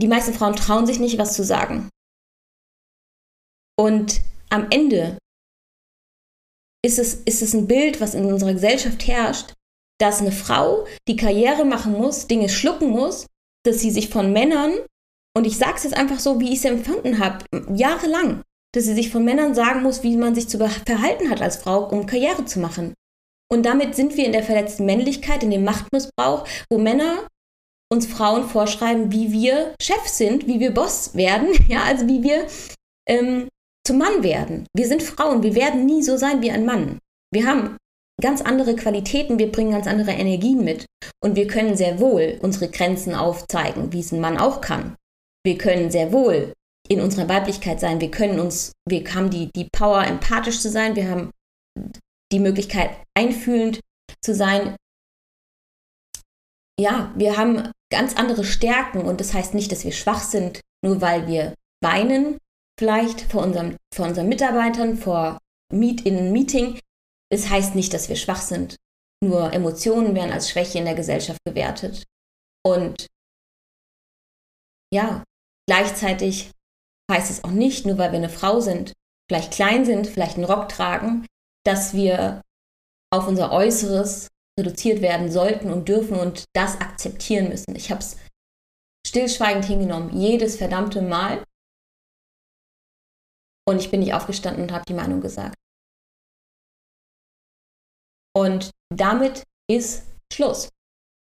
die 0.00 0.08
meisten 0.08 0.34
Frauen 0.34 0.54
trauen 0.54 0.86
sich 0.86 1.00
nicht, 1.00 1.18
was 1.18 1.34
zu 1.34 1.42
sagen. 1.42 1.88
Und 3.78 4.20
am 4.50 4.68
Ende 4.70 5.18
ist 6.84 6.98
es, 6.98 7.14
ist 7.14 7.42
es 7.42 7.54
ein 7.54 7.66
Bild, 7.66 8.00
was 8.00 8.14
in 8.14 8.24
unserer 8.26 8.52
Gesellschaft 8.52 9.06
herrscht, 9.06 9.54
dass 9.98 10.20
eine 10.20 10.32
Frau, 10.32 10.86
die 11.08 11.16
Karriere 11.16 11.64
machen 11.64 11.92
muss, 11.92 12.26
Dinge 12.26 12.48
schlucken 12.48 12.90
muss, 12.90 13.26
dass 13.64 13.80
sie 13.80 13.90
sich 13.90 14.08
von 14.10 14.32
Männern, 14.32 14.72
und 15.36 15.46
ich 15.46 15.56
sage 15.58 15.74
es 15.76 15.84
jetzt 15.84 15.96
einfach 15.96 16.18
so, 16.18 16.40
wie 16.40 16.52
ich 16.52 16.58
es 16.58 16.64
empfunden 16.64 17.18
habe, 17.18 17.44
jahrelang, 17.74 18.42
dass 18.74 18.84
sie 18.84 18.94
sich 18.94 19.10
von 19.10 19.24
Männern 19.24 19.54
sagen 19.54 19.82
muss, 19.82 20.02
wie 20.02 20.16
man 20.16 20.34
sich 20.34 20.48
zu 20.48 20.58
verhalten 20.58 21.30
hat 21.30 21.40
als 21.40 21.56
Frau, 21.56 21.88
um 21.88 22.06
Karriere 22.06 22.44
zu 22.44 22.60
machen. 22.60 22.94
Und 23.50 23.64
damit 23.64 23.94
sind 23.94 24.16
wir 24.16 24.26
in 24.26 24.32
der 24.32 24.42
verletzten 24.42 24.86
Männlichkeit, 24.86 25.42
in 25.42 25.50
dem 25.50 25.64
Machtmissbrauch, 25.64 26.46
wo 26.70 26.78
Männer 26.78 27.26
uns 27.92 28.06
Frauen 28.06 28.48
vorschreiben, 28.48 29.12
wie 29.12 29.32
wir 29.32 29.74
Chef 29.80 30.06
sind, 30.06 30.46
wie 30.46 30.58
wir 30.58 30.74
Boss 30.74 31.14
werden, 31.14 31.48
ja, 31.68 31.84
also 31.84 32.06
wie 32.08 32.22
wir 32.22 32.46
ähm, 33.08 33.48
zum 33.86 33.98
Mann 33.98 34.22
werden. 34.22 34.66
Wir 34.74 34.88
sind 34.88 35.02
Frauen, 35.02 35.42
wir 35.42 35.54
werden 35.54 35.86
nie 35.86 36.02
so 36.02 36.16
sein 36.16 36.42
wie 36.42 36.50
ein 36.50 36.64
Mann. 36.64 36.98
Wir 37.32 37.46
haben 37.46 37.76
ganz 38.20 38.40
andere 38.40 38.76
Qualitäten, 38.76 39.38
wir 39.38 39.52
bringen 39.52 39.72
ganz 39.72 39.86
andere 39.86 40.12
Energien 40.12 40.64
mit. 40.64 40.86
Und 41.22 41.36
wir 41.36 41.46
können 41.46 41.76
sehr 41.76 42.00
wohl 42.00 42.38
unsere 42.42 42.70
Grenzen 42.70 43.14
aufzeigen, 43.14 43.92
wie 43.92 44.00
es 44.00 44.12
ein 44.12 44.20
Mann 44.20 44.38
auch 44.38 44.60
kann. 44.60 44.96
Wir 45.44 45.58
können 45.58 45.90
sehr 45.90 46.12
wohl 46.12 46.52
in 46.88 47.00
unserer 47.00 47.28
Weiblichkeit 47.28 47.80
sein. 47.80 48.00
Wir 48.00 48.10
können 48.10 48.40
uns, 48.40 48.72
wir 48.88 49.04
haben 49.14 49.30
die, 49.30 49.50
die 49.54 49.68
Power, 49.72 50.04
empathisch 50.04 50.60
zu 50.60 50.70
sein. 50.70 50.96
Wir 50.96 51.08
haben 51.08 51.30
die 52.32 52.40
Möglichkeit, 52.40 52.90
einfühlend 53.14 53.80
zu 54.22 54.34
sein. 54.34 54.76
Ja, 56.78 57.12
wir 57.16 57.36
haben 57.36 57.70
ganz 57.90 58.16
andere 58.16 58.44
Stärken 58.44 59.02
und 59.02 59.20
das 59.20 59.32
heißt 59.32 59.54
nicht, 59.54 59.72
dass 59.72 59.84
wir 59.84 59.92
schwach 59.92 60.22
sind, 60.22 60.60
nur 60.84 61.00
weil 61.00 61.26
wir 61.26 61.54
weinen, 61.82 62.38
vielleicht 62.78 63.20
vor, 63.20 63.42
unserem, 63.42 63.76
vor 63.94 64.06
unseren 64.06 64.28
Mitarbeitern, 64.28 64.96
vor 64.96 65.38
Meet 65.72 66.04
in 66.04 66.32
Meeting. 66.32 66.78
Es 67.32 67.48
heißt 67.48 67.74
nicht, 67.74 67.92
dass 67.92 68.08
wir 68.08 68.16
schwach 68.16 68.42
sind. 68.42 68.76
Nur 69.24 69.52
Emotionen 69.52 70.14
werden 70.14 70.32
als 70.32 70.50
Schwäche 70.50 70.78
in 70.78 70.84
der 70.84 70.94
Gesellschaft 70.94 71.40
gewertet. 71.44 72.04
Und 72.64 73.06
ja, 74.92 75.24
gleichzeitig 75.68 76.50
heißt 77.10 77.30
es 77.30 77.44
auch 77.44 77.50
nicht, 77.50 77.86
nur 77.86 77.98
weil 77.98 78.12
wir 78.12 78.18
eine 78.18 78.28
Frau 78.28 78.60
sind, 78.60 78.92
vielleicht 79.28 79.52
klein 79.52 79.84
sind, 79.84 80.06
vielleicht 80.06 80.36
einen 80.36 80.44
Rock 80.44 80.68
tragen, 80.68 81.26
dass 81.64 81.94
wir 81.94 82.42
auf 83.12 83.26
unser 83.26 83.52
Äußeres 83.52 84.28
reduziert 84.58 85.02
werden 85.02 85.30
sollten 85.30 85.70
und 85.70 85.88
dürfen 85.88 86.18
und 86.18 86.44
das 86.54 86.80
akzeptieren 86.80 87.48
müssen. 87.48 87.74
Ich 87.76 87.90
habe 87.90 88.00
es 88.00 88.16
stillschweigend 89.06 89.64
hingenommen, 89.64 90.16
jedes 90.16 90.56
verdammte 90.56 91.02
Mal. 91.02 91.44
Und 93.68 93.78
ich 93.78 93.90
bin 93.90 94.00
nicht 94.00 94.14
aufgestanden 94.14 94.64
und 94.64 94.72
habe 94.72 94.84
die 94.88 94.94
Meinung 94.94 95.20
gesagt. 95.20 95.56
Und 98.36 98.70
damit 98.94 99.44
ist 99.70 100.02
Schluss. 100.30 100.68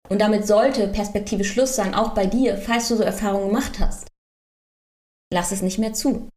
Und 0.09 0.19
damit 0.19 0.47
sollte 0.47 0.87
Perspektive 0.87 1.43
Schluss 1.43 1.75
sein, 1.75 1.93
auch 1.93 2.15
bei 2.15 2.25
dir, 2.25 2.57
falls 2.57 2.87
du 2.87 2.95
so 2.95 3.03
Erfahrungen 3.03 3.49
gemacht 3.49 3.79
hast. 3.79 4.07
Lass 5.31 5.51
es 5.51 5.61
nicht 5.61 5.77
mehr 5.77 5.93
zu. 5.93 6.27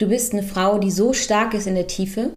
Du 0.00 0.08
bist 0.08 0.32
eine 0.32 0.42
Frau, 0.42 0.78
die 0.78 0.90
so 0.90 1.12
stark 1.12 1.54
ist 1.54 1.68
in 1.68 1.76
der 1.76 1.86
Tiefe, 1.86 2.34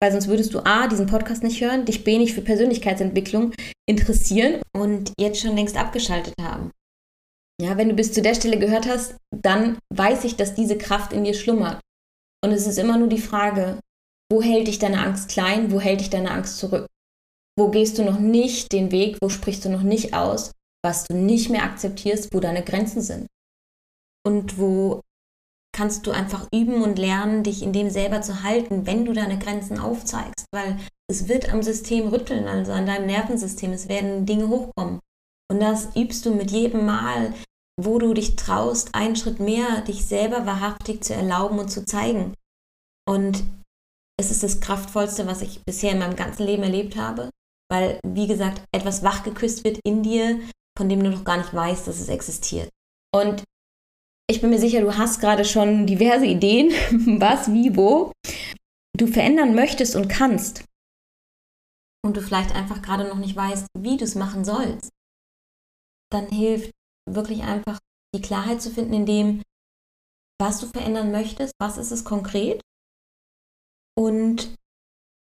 weil 0.00 0.12
sonst 0.12 0.28
würdest 0.28 0.54
du 0.54 0.60
A, 0.60 0.86
diesen 0.86 1.06
Podcast 1.06 1.42
nicht 1.42 1.60
hören, 1.60 1.86
dich 1.86 2.04
B, 2.04 2.16
nicht 2.16 2.34
für 2.34 2.42
Persönlichkeitsentwicklung 2.42 3.52
interessieren 3.88 4.62
und 4.76 5.12
jetzt 5.18 5.40
schon 5.40 5.56
längst 5.56 5.76
abgeschaltet 5.76 6.34
haben. 6.40 6.70
Ja, 7.60 7.76
wenn 7.76 7.88
du 7.88 7.94
bis 7.94 8.12
zu 8.12 8.22
der 8.22 8.34
Stelle 8.34 8.58
gehört 8.58 8.86
hast, 8.86 9.16
dann 9.34 9.78
weiß 9.92 10.24
ich, 10.24 10.36
dass 10.36 10.54
diese 10.54 10.78
Kraft 10.78 11.12
in 11.12 11.24
dir 11.24 11.34
schlummert. 11.34 11.80
Und 12.44 12.52
es 12.52 12.66
ist 12.66 12.78
immer 12.78 12.96
nur 12.96 13.08
die 13.08 13.20
Frage, 13.20 13.80
wo 14.30 14.42
hält 14.42 14.68
dich 14.68 14.78
deine 14.78 15.02
Angst 15.02 15.28
klein, 15.28 15.72
wo 15.72 15.80
hält 15.80 16.00
dich 16.00 16.10
deine 16.10 16.30
Angst 16.30 16.58
zurück? 16.58 16.86
Wo 17.58 17.68
gehst 17.68 17.98
du 17.98 18.04
noch 18.04 18.18
nicht 18.18 18.72
den 18.72 18.90
Weg, 18.92 19.18
wo 19.20 19.28
sprichst 19.28 19.64
du 19.64 19.70
noch 19.70 19.82
nicht 19.82 20.14
aus, 20.14 20.52
was 20.84 21.04
du 21.04 21.14
nicht 21.14 21.50
mehr 21.50 21.64
akzeptierst, 21.64 22.32
wo 22.32 22.40
deine 22.40 22.64
Grenzen 22.64 23.02
sind? 23.02 23.26
Und 24.26 24.58
wo 24.58 25.00
kannst 25.76 26.06
du 26.06 26.10
einfach 26.10 26.46
üben 26.52 26.82
und 26.82 26.98
lernen, 26.98 27.42
dich 27.42 27.62
in 27.62 27.72
dem 27.72 27.90
selber 27.90 28.22
zu 28.22 28.42
halten, 28.42 28.86
wenn 28.86 29.04
du 29.04 29.12
deine 29.12 29.38
Grenzen 29.38 29.78
aufzeigst, 29.78 30.46
weil 30.52 30.78
es 31.10 31.28
wird 31.28 31.52
am 31.52 31.62
System 31.62 32.08
rütteln, 32.08 32.46
also 32.46 32.72
an 32.72 32.86
deinem 32.86 33.06
Nervensystem, 33.06 33.72
es 33.72 33.88
werden 33.88 34.26
Dinge 34.26 34.48
hochkommen. 34.48 35.00
Und 35.50 35.60
das 35.60 35.94
übst 35.96 36.24
du 36.26 36.34
mit 36.34 36.50
jedem 36.50 36.86
Mal, 36.86 37.34
wo 37.80 37.98
du 37.98 38.14
dich 38.14 38.36
traust, 38.36 38.94
einen 38.94 39.16
Schritt 39.16 39.40
mehr, 39.40 39.80
dich 39.82 40.04
selber 40.04 40.46
wahrhaftig 40.46 41.02
zu 41.02 41.14
erlauben 41.14 41.58
und 41.58 41.70
zu 41.70 41.84
zeigen. 41.84 42.34
Und 43.08 43.42
es 44.20 44.30
ist 44.30 44.42
das 44.42 44.60
Kraftvollste, 44.60 45.26
was 45.26 45.40
ich 45.40 45.64
bisher 45.64 45.92
in 45.92 45.98
meinem 45.98 46.14
ganzen 46.14 46.44
Leben 46.44 46.62
erlebt 46.62 46.96
habe, 46.96 47.30
weil, 47.70 47.98
wie 48.06 48.26
gesagt, 48.26 48.62
etwas 48.70 49.02
wachgeküsst 49.02 49.64
wird 49.64 49.80
in 49.82 50.02
dir, 50.02 50.38
von 50.76 50.88
dem 50.88 51.02
du 51.02 51.10
noch 51.10 51.24
gar 51.24 51.38
nicht 51.38 51.54
weißt, 51.54 51.88
dass 51.88 51.98
es 51.98 52.08
existiert. 52.08 52.68
Und 53.14 53.42
ich 54.30 54.40
bin 54.42 54.50
mir 54.50 54.58
sicher, 54.58 54.82
du 54.82 54.96
hast 54.96 55.20
gerade 55.20 55.44
schon 55.44 55.86
diverse 55.86 56.26
Ideen, 56.26 56.68
was, 57.20 57.52
wie, 57.52 57.74
wo 57.74 58.12
du 58.96 59.06
verändern 59.06 59.54
möchtest 59.54 59.96
und 59.96 60.08
kannst. 60.08 60.64
Und 62.04 62.16
du 62.16 62.20
vielleicht 62.20 62.54
einfach 62.54 62.82
gerade 62.82 63.08
noch 63.08 63.18
nicht 63.18 63.36
weißt, 63.36 63.66
wie 63.78 63.96
du 63.96 64.04
es 64.04 64.14
machen 64.14 64.44
sollst. 64.44 64.90
Dann 66.12 66.28
hilft 66.28 66.70
wirklich 67.08 67.42
einfach 67.42 67.78
die 68.14 68.20
Klarheit 68.20 68.60
zu 68.60 68.70
finden 68.70 68.92
in 68.92 69.06
dem, 69.06 69.42
was 70.38 70.60
du 70.60 70.66
verändern 70.66 71.10
möchtest, 71.10 71.52
was 71.58 71.78
ist 71.78 71.90
es 71.90 72.04
konkret 72.04 72.60
und 74.00 74.54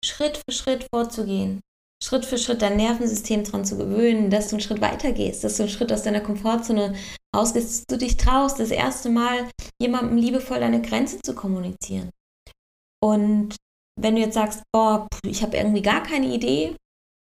Schritt 0.04 0.38
für 0.38 0.52
Schritt 0.52 0.86
vorzugehen. 0.92 1.60
Schritt 2.02 2.24
für 2.24 2.38
Schritt 2.38 2.60
dein 2.60 2.76
Nervensystem 2.76 3.44
daran 3.44 3.64
zu 3.64 3.78
gewöhnen, 3.78 4.30
dass 4.30 4.48
du 4.48 4.56
einen 4.56 4.60
Schritt 4.60 4.80
weiter 4.80 5.12
gehst, 5.12 5.44
dass 5.44 5.56
du 5.56 5.62
einen 5.62 5.70
Schritt 5.70 5.92
aus 5.92 6.02
deiner 6.02 6.20
Komfortzone 6.20 6.94
ausgehst, 7.34 7.68
dass 7.68 7.84
du 7.86 7.96
dich 7.96 8.16
traust, 8.16 8.58
das 8.58 8.70
erste 8.70 9.10
Mal 9.10 9.48
jemandem 9.80 10.18
liebevoll 10.18 10.58
deine 10.58 10.82
Grenze 10.82 11.20
zu 11.24 11.34
kommunizieren. 11.34 12.10
Und 13.02 13.54
wenn 13.98 14.16
du 14.16 14.20
jetzt 14.20 14.34
sagst, 14.34 14.62
boah, 14.72 15.06
ich 15.24 15.42
habe 15.42 15.56
irgendwie 15.56 15.82
gar 15.82 16.02
keine 16.02 16.26
Idee, 16.26 16.76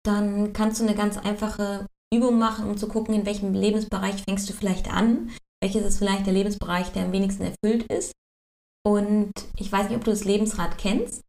dann 0.06 0.54
kannst 0.54 0.80
du 0.80 0.86
eine 0.86 0.96
ganz 0.96 1.18
einfache 1.18 1.88
Übung 2.14 2.38
machen, 2.38 2.70
um 2.70 2.78
zu 2.78 2.88
gucken, 2.88 3.16
in 3.16 3.26
welchem 3.26 3.54
Lebensbereich 3.54 4.24
fängst 4.24 4.48
du 4.50 4.54
vielleicht 4.54 4.90
an. 4.94 5.32
Welches 5.62 5.84
ist 5.84 5.98
vielleicht 5.98 6.28
der 6.28 6.34
Lebensbereich, 6.34 6.92
der 6.92 7.06
am 7.06 7.12
wenigsten 7.12 7.44
erfüllt 7.44 7.92
ist. 7.92 8.14
Und 8.88 9.32
ich 9.58 9.72
weiß 9.72 9.90
nicht, 9.90 9.98
ob 9.98 10.06
du 10.06 10.12
das 10.12 10.24
Lebensrad 10.24 10.78
kennst. 10.78 11.22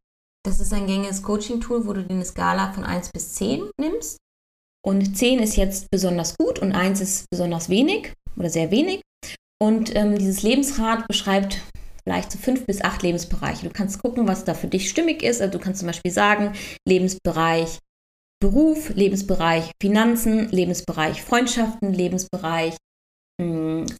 Das 0.43 0.59
ist 0.59 0.73
ein 0.73 0.87
gängiges 0.87 1.21
Coaching-Tool, 1.21 1.85
wo 1.85 1.93
du 1.93 2.03
dir 2.03 2.15
eine 2.15 2.25
Skala 2.25 2.73
von 2.73 2.83
1 2.83 3.11
bis 3.13 3.35
10 3.35 3.69
nimmst. 3.79 4.17
Und 4.83 5.15
10 5.15 5.39
ist 5.39 5.55
jetzt 5.55 5.91
besonders 5.91 6.35
gut 6.37 6.59
und 6.59 6.71
1 6.73 6.99
ist 7.01 7.25
besonders 7.29 7.69
wenig 7.69 8.13
oder 8.35 8.49
sehr 8.49 8.71
wenig. 8.71 9.01
Und 9.61 9.95
ähm, 9.95 10.17
dieses 10.17 10.41
Lebensrad 10.41 11.07
beschreibt 11.07 11.61
vielleicht 12.03 12.31
so 12.31 12.39
fünf 12.39 12.65
bis 12.65 12.81
acht 12.81 13.03
Lebensbereiche. 13.03 13.67
Du 13.67 13.73
kannst 13.73 14.01
gucken, 14.01 14.27
was 14.27 14.43
da 14.43 14.55
für 14.55 14.67
dich 14.67 14.89
stimmig 14.89 15.21
ist. 15.21 15.39
Also 15.39 15.57
du 15.57 15.63
kannst 15.63 15.79
zum 15.79 15.87
Beispiel 15.87 16.11
sagen, 16.11 16.53
Lebensbereich 16.87 17.77
Beruf, 18.41 18.89
Lebensbereich 18.89 19.71
Finanzen, 19.79 20.49
Lebensbereich 20.49 21.21
Freundschaften, 21.21 21.93
Lebensbereich 21.93 22.75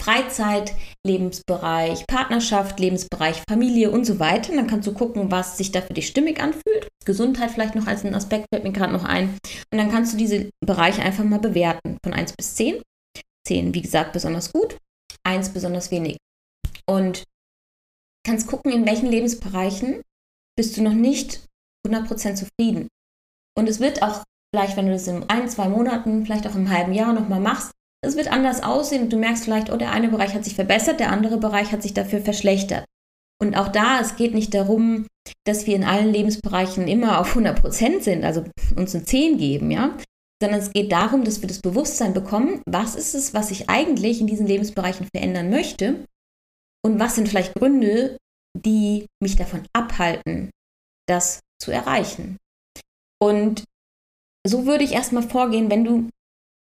Freizeit, 0.01 0.73
Lebensbereich 1.05 2.05
Partnerschaft, 2.07 2.79
Lebensbereich 2.79 3.41
Familie 3.49 3.91
und 3.91 4.05
so 4.05 4.19
weiter. 4.19 4.53
Dann 4.55 4.67
kannst 4.67 4.87
du 4.87 4.93
gucken, 4.93 5.31
was 5.31 5.57
sich 5.57 5.71
da 5.71 5.81
für 5.81 5.93
dich 5.93 6.07
stimmig 6.07 6.41
anfühlt. 6.41 6.87
Gesundheit 7.05 7.51
vielleicht 7.51 7.75
noch 7.75 7.87
als 7.87 8.05
ein 8.05 8.15
Aspekt 8.15 8.47
fällt 8.53 8.63
mir 8.63 8.71
gerade 8.71 8.93
noch 8.93 9.03
ein. 9.03 9.37
Und 9.71 9.77
dann 9.77 9.91
kannst 9.91 10.13
du 10.13 10.17
diese 10.17 10.49
Bereiche 10.65 11.01
einfach 11.01 11.23
mal 11.23 11.39
bewerten 11.39 11.97
von 12.03 12.13
1 12.13 12.33
bis 12.33 12.55
10. 12.55 12.81
10, 13.47 13.73
wie 13.73 13.81
gesagt, 13.81 14.13
besonders 14.13 14.53
gut, 14.53 14.77
1 15.23 15.49
besonders 15.49 15.91
wenig. 15.91 16.17
Und 16.87 17.23
kannst 18.25 18.47
gucken, 18.47 18.71
in 18.71 18.85
welchen 18.85 19.07
Lebensbereichen 19.07 20.01
bist 20.55 20.77
du 20.77 20.83
noch 20.83 20.93
nicht 20.93 21.45
100% 21.87 22.35
zufrieden. 22.35 22.87
Und 23.57 23.67
es 23.67 23.79
wird 23.79 24.03
auch 24.03 24.23
vielleicht, 24.53 24.77
wenn 24.77 24.85
du 24.85 24.93
das 24.93 25.07
in 25.07 25.29
ein, 25.29 25.49
zwei 25.49 25.69
Monaten, 25.69 26.25
vielleicht 26.25 26.47
auch 26.47 26.55
im 26.55 26.69
halben 26.69 26.93
Jahr 26.93 27.13
nochmal 27.13 27.39
machst, 27.39 27.71
es 28.03 28.15
wird 28.15 28.31
anders 28.31 28.63
aussehen 28.63 29.03
und 29.03 29.13
du 29.13 29.17
merkst 29.17 29.43
vielleicht, 29.43 29.71
oh, 29.71 29.77
der 29.77 29.91
eine 29.91 30.09
Bereich 30.09 30.33
hat 30.33 30.43
sich 30.43 30.55
verbessert, 30.55 30.99
der 30.99 31.11
andere 31.11 31.37
Bereich 31.37 31.71
hat 31.71 31.83
sich 31.83 31.93
dafür 31.93 32.21
verschlechtert. 32.21 32.85
Und 33.39 33.55
auch 33.55 33.69
da, 33.69 33.99
es 33.99 34.15
geht 34.15 34.33
nicht 34.33 34.53
darum, 34.53 35.07
dass 35.45 35.67
wir 35.67 35.75
in 35.75 35.83
allen 35.83 36.11
Lebensbereichen 36.11 36.87
immer 36.87 37.19
auf 37.19 37.35
100% 37.35 38.01
sind, 38.01 38.23
also 38.23 38.43
uns 38.75 38.95
eine 38.95 39.03
10 39.03 39.37
geben, 39.37 39.71
ja, 39.71 39.97
sondern 40.41 40.59
es 40.59 40.71
geht 40.71 40.91
darum, 40.91 41.23
dass 41.23 41.41
wir 41.41 41.47
das 41.47 41.61
Bewusstsein 41.61 42.13
bekommen, 42.13 42.61
was 42.67 42.95
ist 42.95 43.13
es, 43.13 43.33
was 43.33 43.51
ich 43.51 43.69
eigentlich 43.69 44.21
in 44.21 44.27
diesen 44.27 44.47
Lebensbereichen 44.47 45.07
verändern 45.13 45.49
möchte 45.51 46.05
und 46.83 46.99
was 46.99 47.15
sind 47.15 47.29
vielleicht 47.29 47.53
Gründe, 47.53 48.17
die 48.57 49.05
mich 49.21 49.35
davon 49.35 49.65
abhalten, 49.73 50.49
das 51.07 51.39
zu 51.61 51.71
erreichen. 51.71 52.37
Und 53.21 53.63
so 54.45 54.65
würde 54.65 54.83
ich 54.83 54.93
erstmal 54.93 55.23
vorgehen, 55.23 55.69
wenn 55.69 55.83
du 55.83 56.09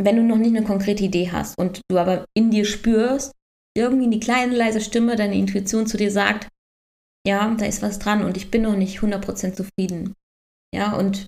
wenn 0.02 0.16
du 0.16 0.22
noch 0.22 0.36
nicht 0.36 0.54
eine 0.54 0.66
konkrete 0.66 1.04
Idee 1.04 1.30
hast 1.30 1.58
und 1.58 1.80
du 1.88 1.98
aber 1.98 2.26
in 2.34 2.50
dir 2.50 2.64
spürst, 2.64 3.32
irgendwie 3.76 4.08
die 4.10 4.20
kleine 4.20 4.54
leise 4.54 4.80
Stimme, 4.80 5.16
deine 5.16 5.36
Intuition 5.36 5.86
zu 5.86 5.96
dir 5.96 6.10
sagt, 6.10 6.48
ja, 7.26 7.54
da 7.54 7.66
ist 7.66 7.82
was 7.82 7.98
dran 7.98 8.24
und 8.24 8.36
ich 8.36 8.50
bin 8.50 8.62
noch 8.62 8.76
nicht 8.76 9.00
100% 9.00 9.54
zufrieden. 9.54 10.14
Ja, 10.74 10.96
und 10.96 11.26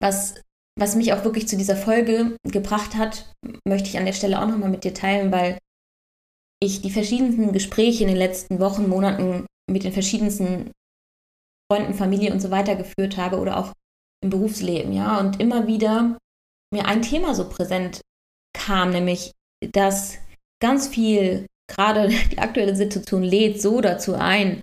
was, 0.00 0.40
was 0.78 0.96
mich 0.96 1.12
auch 1.12 1.24
wirklich 1.24 1.48
zu 1.48 1.56
dieser 1.56 1.76
Folge 1.76 2.36
gebracht 2.42 2.96
hat, 2.96 3.32
möchte 3.66 3.88
ich 3.88 3.98
an 3.98 4.06
der 4.06 4.12
Stelle 4.12 4.40
auch 4.40 4.46
nochmal 4.46 4.70
mit 4.70 4.84
dir 4.84 4.94
teilen, 4.94 5.32
weil 5.32 5.58
ich 6.62 6.82
die 6.82 6.90
verschiedensten 6.90 7.52
Gespräche 7.52 8.04
in 8.04 8.08
den 8.08 8.16
letzten 8.16 8.60
Wochen, 8.60 8.88
Monaten 8.88 9.46
mit 9.70 9.84
den 9.84 9.92
verschiedensten 9.92 10.72
Freunden, 11.70 11.94
Familie 11.94 12.32
und 12.32 12.40
so 12.40 12.50
weiter 12.50 12.76
geführt 12.76 13.16
habe 13.16 13.38
oder 13.38 13.58
auch 13.58 13.72
im 14.22 14.30
Berufsleben, 14.30 14.92
ja, 14.92 15.18
und 15.18 15.40
immer 15.40 15.66
wieder 15.66 16.16
mir 16.72 16.86
ein 16.86 17.02
Thema 17.02 17.34
so 17.34 17.48
präsent 17.48 18.00
kam, 18.52 18.90
nämlich, 18.90 19.32
dass 19.72 20.18
ganz 20.60 20.88
viel, 20.88 21.46
gerade 21.68 22.08
die 22.32 22.38
aktuelle 22.38 22.76
Situation 22.76 23.22
lädt 23.22 23.60
so 23.60 23.80
dazu 23.80 24.14
ein, 24.14 24.60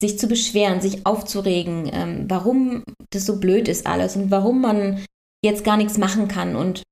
sich 0.00 0.18
zu 0.18 0.26
beschweren, 0.26 0.80
sich 0.80 1.06
aufzuregen, 1.06 1.90
ähm, 1.92 2.24
warum 2.28 2.84
das 3.10 3.26
so 3.26 3.40
blöd 3.40 3.68
ist 3.68 3.86
alles 3.86 4.16
und 4.16 4.30
warum 4.30 4.60
man 4.60 5.04
jetzt 5.44 5.64
gar 5.64 5.76
nichts 5.76 5.98
machen 5.98 6.28
kann. 6.28 6.56
Und 6.56 6.82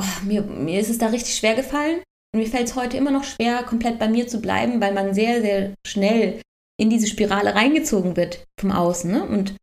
oh, 0.00 0.24
mir, 0.24 0.42
mir 0.42 0.80
ist 0.80 0.90
es 0.90 0.98
da 0.98 1.08
richtig 1.08 1.36
schwer 1.36 1.54
gefallen. 1.54 2.02
Und 2.32 2.40
mir 2.40 2.48
fällt 2.48 2.68
es 2.68 2.76
heute 2.76 2.96
immer 2.96 3.10
noch 3.10 3.24
schwer, 3.24 3.62
komplett 3.62 3.98
bei 3.98 4.08
mir 4.08 4.28
zu 4.28 4.40
bleiben, 4.40 4.80
weil 4.80 4.92
man 4.92 5.14
sehr, 5.14 5.40
sehr 5.40 5.74
schnell 5.86 6.42
in 6.78 6.90
diese 6.90 7.06
Spirale 7.06 7.54
reingezogen 7.54 8.16
wird 8.16 8.44
vom 8.60 8.72
Außen. 8.72 9.10
Ne? 9.10 9.24
Und 9.24 9.56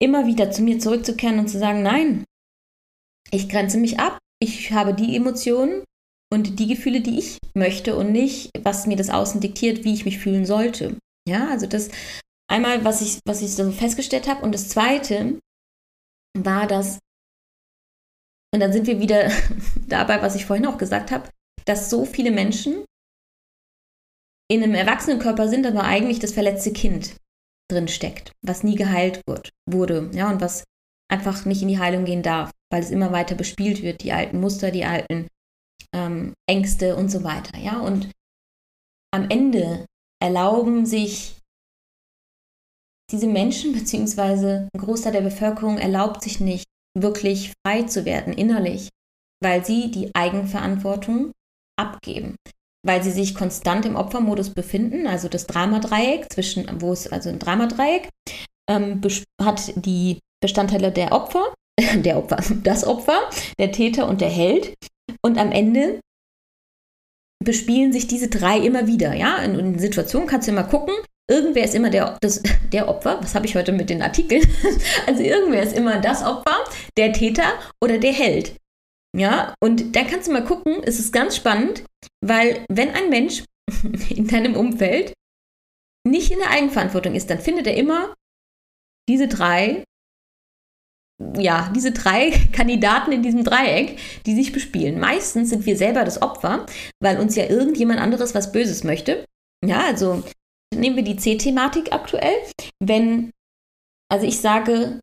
immer 0.00 0.26
wieder 0.26 0.50
zu 0.50 0.62
mir 0.62 0.78
zurückzukehren 0.78 1.38
und 1.38 1.48
zu 1.48 1.58
sagen, 1.58 1.82
nein, 1.82 2.24
ich 3.30 3.48
grenze 3.48 3.78
mich 3.78 3.98
ab, 3.98 4.18
ich 4.40 4.72
habe 4.72 4.94
die 4.94 5.16
Emotionen 5.16 5.84
und 6.32 6.58
die 6.58 6.68
Gefühle, 6.68 7.00
die 7.00 7.18
ich 7.18 7.38
möchte 7.54 7.96
und 7.96 8.12
nicht, 8.12 8.50
was 8.62 8.86
mir 8.86 8.96
das 8.96 9.10
Außen 9.10 9.40
diktiert, 9.40 9.84
wie 9.84 9.94
ich 9.94 10.04
mich 10.04 10.18
fühlen 10.18 10.46
sollte. 10.46 10.96
Ja, 11.28 11.48
also 11.48 11.66
das 11.66 11.90
einmal, 12.50 12.84
was 12.84 13.00
ich, 13.00 13.20
was 13.26 13.42
ich 13.42 13.54
so 13.54 13.70
festgestellt 13.72 14.28
habe. 14.28 14.42
Und 14.42 14.52
das 14.52 14.68
Zweite 14.68 15.38
war, 16.36 16.66
dass, 16.66 16.98
und 18.54 18.60
dann 18.60 18.72
sind 18.72 18.86
wir 18.86 19.00
wieder 19.00 19.30
dabei, 19.88 20.22
was 20.22 20.34
ich 20.34 20.46
vorhin 20.46 20.66
auch 20.66 20.78
gesagt 20.78 21.10
habe, 21.10 21.28
dass 21.64 21.90
so 21.90 22.04
viele 22.04 22.30
Menschen 22.30 22.84
in 24.50 24.62
einem 24.62 24.74
Erwachsenenkörper 24.74 25.48
sind, 25.48 25.66
aber 25.66 25.84
eigentlich 25.84 26.20
das 26.20 26.32
verletzte 26.32 26.72
Kind 26.72 27.16
drin 27.70 27.88
steckt, 27.88 28.32
was 28.42 28.64
nie 28.64 28.76
geheilt 28.76 29.20
wurde, 29.66 30.10
ja, 30.14 30.30
und 30.30 30.40
was 30.40 30.64
einfach 31.10 31.44
nicht 31.44 31.62
in 31.62 31.68
die 31.68 31.78
Heilung 31.78 32.04
gehen 32.04 32.22
darf, 32.22 32.50
weil 32.70 32.82
es 32.82 32.90
immer 32.90 33.12
weiter 33.12 33.34
bespielt 33.34 33.82
wird, 33.82 34.02
die 34.02 34.12
alten 34.12 34.40
Muster, 34.40 34.70
die 34.70 34.84
alten 34.84 35.28
ähm, 35.94 36.34
Ängste 36.48 36.96
und 36.96 37.10
so 37.10 37.24
weiter, 37.24 37.58
ja, 37.58 37.80
und 37.80 38.10
am 39.14 39.30
Ende 39.30 39.86
erlauben 40.22 40.84
sich 40.84 41.36
diese 43.10 43.26
Menschen, 43.26 43.72
beziehungsweise 43.72 44.68
ein 44.74 44.80
Großteil 44.80 45.12
der 45.12 45.22
Bevölkerung 45.22 45.78
erlaubt 45.78 46.22
sich 46.22 46.40
nicht, 46.40 46.66
wirklich 46.94 47.52
frei 47.64 47.84
zu 47.84 48.04
werden 48.04 48.34
innerlich, 48.34 48.88
weil 49.42 49.64
sie 49.64 49.90
die 49.90 50.10
Eigenverantwortung 50.14 51.32
abgeben, 51.78 52.36
weil 52.84 53.02
sie 53.02 53.12
sich 53.12 53.34
konstant 53.34 53.86
im 53.86 53.96
Opfermodus 53.96 54.50
befinden, 54.50 55.06
also 55.06 55.28
das 55.28 55.46
Dramadreieck 55.46 56.30
zwischen, 56.32 56.80
wo 56.80 56.92
es 56.92 57.10
also 57.10 57.28
ein 57.28 57.38
Dramadreieck 57.38 58.08
ähm, 58.68 59.00
hat 59.40 59.72
die 59.76 60.18
Bestandteile 60.40 60.92
der 60.92 61.12
Opfer, 61.12 61.54
der 61.94 62.16
Opfer, 62.18 62.38
das 62.62 62.84
Opfer, 62.84 63.30
der 63.58 63.72
Täter 63.72 64.08
und 64.08 64.20
der 64.20 64.30
Held 64.30 64.74
und 65.22 65.38
am 65.38 65.52
Ende 65.52 66.00
bespielen 67.44 67.92
sich 67.92 68.06
diese 68.06 68.28
drei 68.28 68.58
immer 68.58 68.86
wieder, 68.86 69.14
ja. 69.14 69.38
In, 69.38 69.58
in 69.58 69.78
Situationen 69.78 70.28
kannst 70.28 70.48
du 70.48 70.52
immer 70.52 70.64
gucken, 70.64 70.94
irgendwer 71.30 71.64
ist 71.64 71.74
immer 71.74 71.90
der, 71.90 72.18
das, 72.20 72.42
der 72.72 72.88
Opfer. 72.88 73.18
Was 73.22 73.34
habe 73.34 73.46
ich 73.46 73.54
heute 73.54 73.72
mit 73.72 73.90
den 73.90 74.02
Artikeln? 74.02 74.42
Also 75.06 75.22
irgendwer 75.22 75.62
ist 75.62 75.76
immer 75.76 76.00
das 76.00 76.22
Opfer, 76.22 76.64
der 76.96 77.12
Täter 77.12 77.54
oder 77.82 77.98
der 77.98 78.12
Held. 78.12 78.56
Ja, 79.16 79.54
und 79.62 79.96
da 79.96 80.04
kannst 80.04 80.28
du 80.28 80.32
mal 80.32 80.44
gucken, 80.44 80.82
es 80.84 80.98
ist 80.98 81.12
ganz 81.12 81.34
spannend, 81.34 81.84
weil 82.20 82.64
wenn 82.70 82.90
ein 82.90 83.08
Mensch 83.08 83.44
in 84.10 84.28
deinem 84.28 84.54
Umfeld 84.54 85.14
nicht 86.06 86.30
in 86.30 86.38
der 86.38 86.50
Eigenverantwortung 86.50 87.14
ist, 87.14 87.30
dann 87.30 87.38
findet 87.38 87.66
er 87.66 87.76
immer 87.76 88.14
diese 89.08 89.26
drei, 89.26 89.84
ja, 91.36 91.70
diese 91.74 91.92
drei 91.92 92.30
Kandidaten 92.52 93.12
in 93.12 93.22
diesem 93.22 93.44
Dreieck, 93.44 93.98
die 94.26 94.34
sich 94.34 94.52
bespielen. 94.52 94.98
Meistens 94.98 95.50
sind 95.50 95.66
wir 95.66 95.76
selber 95.76 96.04
das 96.04 96.22
Opfer, 96.22 96.66
weil 97.00 97.18
uns 97.18 97.36
ja 97.36 97.46
irgendjemand 97.46 98.00
anderes 98.00 98.34
was 98.34 98.52
Böses 98.52 98.84
möchte. 98.84 99.24
Ja, 99.64 99.84
also 99.86 100.22
nehmen 100.74 100.96
wir 100.96 101.04
die 101.04 101.16
C-Thematik 101.16 101.92
aktuell. 101.92 102.36
Wenn, 102.80 103.30
also 104.10 104.26
ich 104.26 104.40
sage, 104.40 105.00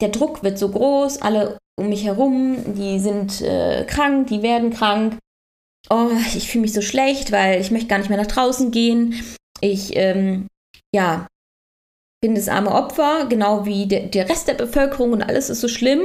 der 0.00 0.10
Druck 0.10 0.42
wird 0.42 0.58
so 0.58 0.70
groß, 0.70 1.22
alle 1.22 1.58
um 1.76 1.88
mich 1.88 2.04
herum, 2.04 2.74
die 2.74 3.00
sind 3.00 3.40
äh, 3.40 3.84
krank, 3.84 4.28
die 4.28 4.42
werden 4.42 4.70
krank. 4.70 5.18
Oh, 5.90 6.10
ich 6.34 6.48
fühle 6.48 6.62
mich 6.62 6.72
so 6.72 6.82
schlecht, 6.82 7.32
weil 7.32 7.60
ich 7.60 7.70
möchte 7.70 7.88
gar 7.88 7.98
nicht 7.98 8.08
mehr 8.08 8.18
nach 8.18 8.26
draußen 8.26 8.70
gehen. 8.70 9.22
Ich, 9.60 9.96
ähm, 9.96 10.46
ja, 10.94 11.26
bin 12.24 12.34
das 12.34 12.48
arme 12.48 12.72
Opfer, 12.72 13.26
genau 13.26 13.66
wie 13.66 13.86
der, 13.86 14.06
der 14.06 14.30
Rest 14.30 14.48
der 14.48 14.54
Bevölkerung 14.54 15.12
und 15.12 15.22
alles 15.22 15.50
ist 15.50 15.60
so 15.60 15.68
schlimm. 15.68 16.00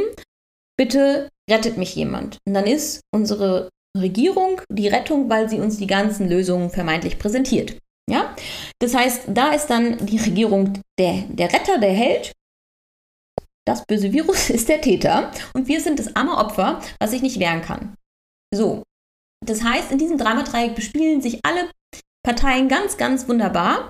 Bitte 0.78 1.30
rettet 1.50 1.78
mich 1.78 1.96
jemand. 1.96 2.40
Und 2.46 2.56
dann 2.56 2.68
ist 2.68 3.00
unsere 3.16 3.70
Regierung 3.98 4.60
die 4.70 4.90
Rettung, 4.90 5.30
weil 5.30 5.48
sie 5.48 5.62
uns 5.62 5.78
die 5.78 5.88
ganzen 5.88 6.28
Lösungen 6.28 6.72
vermeintlich 6.72 7.20
präsentiert. 7.20 7.78
Ja? 8.10 8.36
Das 8.80 8.96
heißt, 8.96 9.30
da 9.30 9.54
ist 9.54 9.68
dann 9.68 10.06
die 10.08 10.18
Regierung 10.18 10.82
der, 11.00 11.24
der 11.30 11.54
Retter, 11.54 11.78
der 11.78 11.94
Held. 11.94 12.34
Das 13.66 13.86
böse 13.86 14.12
Virus 14.12 14.50
ist 14.50 14.68
der 14.68 14.82
Täter 14.82 15.32
und 15.54 15.70
wir 15.70 15.80
sind 15.80 16.00
das 16.00 16.18
arme 16.18 16.36
Opfer, 16.36 16.82
was 17.00 17.12
sich 17.12 17.22
nicht 17.22 17.40
wehren 17.40 17.62
kann. 17.62 17.96
So, 18.54 18.84
das 19.46 19.64
heißt, 19.64 19.90
in 19.94 19.98
diesem 19.98 20.18
Dramadreieck 20.18 20.76
bespielen 20.76 21.22
sich 21.22 21.40
alle 21.46 21.72
Parteien 22.26 22.68
ganz, 22.68 22.98
ganz 22.98 23.30
wunderbar 23.30 23.90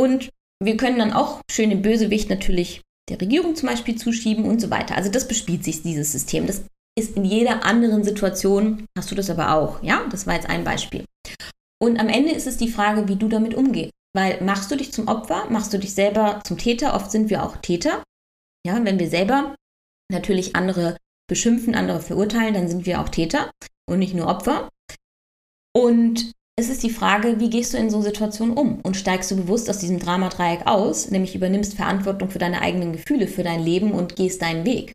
und 0.00 0.30
wir 0.64 0.76
können 0.76 0.98
dann 0.98 1.12
auch 1.12 1.40
schön 1.50 1.70
den 1.70 1.82
Bösewicht 1.82 2.30
natürlich 2.30 2.82
der 3.08 3.20
Regierung 3.20 3.56
zum 3.56 3.68
Beispiel 3.68 3.96
zuschieben 3.96 4.44
und 4.44 4.60
so 4.60 4.70
weiter. 4.70 4.96
Also 4.96 5.10
das 5.10 5.28
bespielt 5.28 5.64
sich 5.64 5.82
dieses 5.82 6.12
System. 6.12 6.46
Das 6.46 6.64
ist 6.98 7.16
in 7.16 7.24
jeder 7.24 7.64
anderen 7.64 8.04
Situation, 8.04 8.86
hast 8.96 9.10
du 9.10 9.14
das 9.14 9.30
aber 9.30 9.54
auch. 9.54 9.82
Ja, 9.82 10.06
das 10.10 10.26
war 10.26 10.34
jetzt 10.34 10.48
ein 10.48 10.64
Beispiel. 10.64 11.04
Und 11.82 11.98
am 11.98 12.08
Ende 12.08 12.32
ist 12.32 12.46
es 12.46 12.58
die 12.58 12.70
Frage, 12.70 13.08
wie 13.08 13.16
du 13.16 13.28
damit 13.28 13.54
umgehst. 13.54 13.92
Weil 14.14 14.42
machst 14.42 14.70
du 14.70 14.76
dich 14.76 14.92
zum 14.92 15.08
Opfer, 15.08 15.46
machst 15.48 15.72
du 15.72 15.78
dich 15.78 15.94
selber 15.94 16.40
zum 16.44 16.58
Täter, 16.58 16.94
oft 16.94 17.10
sind 17.10 17.30
wir 17.30 17.42
auch 17.42 17.56
Täter. 17.56 18.02
Ja, 18.66 18.78
wenn 18.84 18.98
wir 18.98 19.08
selber 19.08 19.56
natürlich 20.10 20.54
andere 20.54 20.96
beschimpfen, 21.28 21.74
andere 21.74 22.00
verurteilen, 22.00 22.54
dann 22.54 22.68
sind 22.68 22.84
wir 22.84 23.00
auch 23.00 23.08
Täter 23.08 23.50
und 23.88 23.98
nicht 23.98 24.14
nur 24.14 24.28
Opfer. 24.28 24.68
Und 25.74 26.32
es 26.56 26.68
ist 26.68 26.82
die 26.82 26.90
Frage, 26.90 27.40
wie 27.40 27.48
gehst 27.48 27.72
du 27.72 27.78
in 27.78 27.90
so 27.90 28.02
Situationen 28.02 28.56
um 28.56 28.80
und 28.80 28.96
steigst 28.96 29.30
du 29.30 29.36
bewusst 29.36 29.70
aus 29.70 29.78
diesem 29.78 29.98
Dramadreieck 29.98 30.66
aus, 30.66 31.10
nämlich 31.10 31.34
übernimmst 31.34 31.74
Verantwortung 31.74 32.30
für 32.30 32.38
deine 32.38 32.60
eigenen 32.60 32.92
Gefühle, 32.92 33.26
für 33.26 33.42
dein 33.42 33.62
Leben 33.62 33.92
und 33.92 34.16
gehst 34.16 34.42
deinen 34.42 34.66
Weg. 34.66 34.92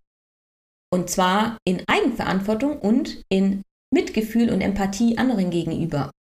Und 0.92 1.10
zwar 1.10 1.58
in 1.66 1.84
Eigenverantwortung 1.88 2.80
und 2.80 3.24
in 3.30 3.64
Mitgefühl 3.94 4.52
und 4.52 4.62
Empathie 4.62 5.18
anderen 5.18 5.50
gegenüber. 5.50 6.12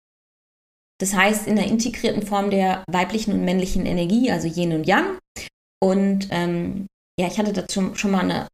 Das 0.98 1.14
heißt, 1.14 1.46
in 1.46 1.56
der 1.56 1.66
integrierten 1.66 2.22
Form 2.22 2.50
der 2.50 2.82
weiblichen 2.88 3.32
und 3.32 3.44
männlichen 3.44 3.84
Energie, 3.84 4.30
also 4.30 4.48
Yin 4.48 4.72
und 4.72 4.86
Yang. 4.86 5.18
Und 5.82 6.28
ähm, 6.30 6.86
ja, 7.20 7.26
ich 7.26 7.38
hatte 7.38 7.52
dazu 7.52 7.94
schon 7.94 8.10
mal 8.10 8.22
eine 8.22 8.48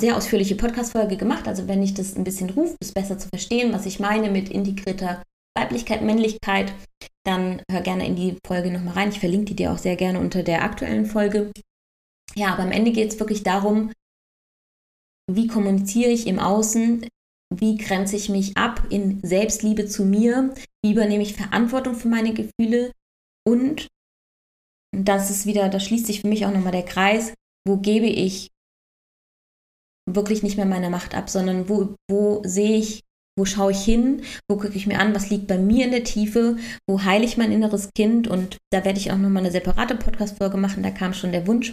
sehr 0.00 0.16
ausführliche 0.16 0.56
Podcast-Folge 0.56 1.18
gemacht. 1.18 1.46
Also, 1.46 1.68
wenn 1.68 1.82
ich 1.82 1.92
das 1.92 2.16
ein 2.16 2.24
bisschen 2.24 2.50
rufe, 2.50 2.76
ist 2.80 2.94
besser 2.94 3.18
zu 3.18 3.28
verstehen, 3.28 3.72
was 3.72 3.84
ich 3.84 4.00
meine 4.00 4.30
mit 4.30 4.48
integrierter 4.48 5.22
Weiblichkeit, 5.58 6.02
Männlichkeit, 6.02 6.72
dann 7.24 7.62
hör 7.70 7.80
gerne 7.80 8.06
in 8.06 8.16
die 8.16 8.38
Folge 8.46 8.70
nochmal 8.70 8.94
rein. 8.94 9.10
Ich 9.10 9.20
verlinke 9.20 9.46
die 9.46 9.56
dir 9.56 9.72
auch 9.72 9.78
sehr 9.78 9.96
gerne 9.96 10.18
unter 10.18 10.42
der 10.42 10.62
aktuellen 10.62 11.06
Folge. 11.06 11.52
Ja, 12.34 12.52
aber 12.52 12.62
am 12.62 12.72
Ende 12.72 12.92
geht 12.92 13.12
es 13.12 13.20
wirklich 13.20 13.42
darum, 13.42 13.92
wie 15.30 15.46
kommuniziere 15.46 16.10
ich 16.10 16.26
im 16.26 16.38
Außen 16.38 17.06
wie 17.54 17.76
grenze 17.76 18.16
ich 18.16 18.28
mich 18.28 18.56
ab 18.56 18.86
in 18.90 19.20
Selbstliebe 19.22 19.86
zu 19.86 20.04
mir, 20.04 20.54
wie 20.82 20.92
übernehme 20.92 21.22
ich 21.22 21.34
Verantwortung 21.34 21.94
für 21.94 22.08
meine 22.08 22.34
Gefühle 22.34 22.92
und 23.46 23.88
das 24.94 25.30
ist 25.30 25.46
wieder, 25.46 25.68
da 25.68 25.80
schließt 25.80 26.06
sich 26.06 26.20
für 26.20 26.28
mich 26.28 26.46
auch 26.46 26.52
nochmal 26.52 26.72
der 26.72 26.84
Kreis, 26.84 27.34
wo 27.66 27.76
gebe 27.76 28.06
ich 28.06 28.48
wirklich 30.08 30.42
nicht 30.42 30.56
mehr 30.56 30.66
meine 30.66 30.90
Macht 30.90 31.14
ab, 31.14 31.28
sondern 31.28 31.68
wo, 31.68 31.94
wo 32.10 32.42
sehe 32.44 32.78
ich, 32.78 33.02
wo 33.38 33.44
schaue 33.44 33.70
ich 33.70 33.82
hin, 33.82 34.22
wo 34.50 34.56
gucke 34.56 34.76
ich 34.76 34.86
mir 34.86 34.98
an, 34.98 35.14
was 35.14 35.30
liegt 35.30 35.46
bei 35.46 35.58
mir 35.58 35.84
in 35.84 35.92
der 35.92 36.04
Tiefe, 36.04 36.56
wo 36.88 37.04
heile 37.04 37.24
ich 37.24 37.36
mein 37.36 37.52
inneres 37.52 37.90
Kind 37.96 38.26
und 38.26 38.58
da 38.72 38.84
werde 38.84 38.98
ich 38.98 39.12
auch 39.12 39.16
nochmal 39.16 39.44
eine 39.44 39.52
separate 39.52 39.94
Podcast-Folge 39.94 40.56
machen, 40.56 40.82
da 40.82 40.90
kam 40.90 41.14
schon 41.14 41.32
der 41.32 41.46
Wunsch 41.46 41.72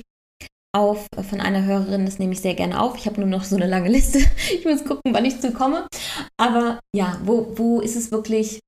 auf 0.75 1.07
von 1.29 1.39
einer 1.41 1.65
Hörerin, 1.65 2.05
das 2.05 2.19
nehme 2.19 2.33
ich 2.33 2.41
sehr 2.41 2.53
gerne 2.53 2.81
auf. 2.81 2.97
Ich 2.97 3.07
habe 3.07 3.21
nur 3.21 3.29
noch 3.29 3.45
so 3.45 3.55
eine 3.55 3.67
lange 3.67 3.89
Liste. 3.89 4.19
Ich 4.53 4.65
muss 4.65 4.83
gucken, 4.83 5.13
wann 5.13 5.23
ich 5.23 5.39
zu 5.39 5.53
komme. 5.53 5.87
Aber 6.37 6.81
ja, 6.93 7.19
wo, 7.23 7.57
wo 7.57 7.79
ist 7.79 7.95
es 7.95 8.11
wirklich, 8.11 8.59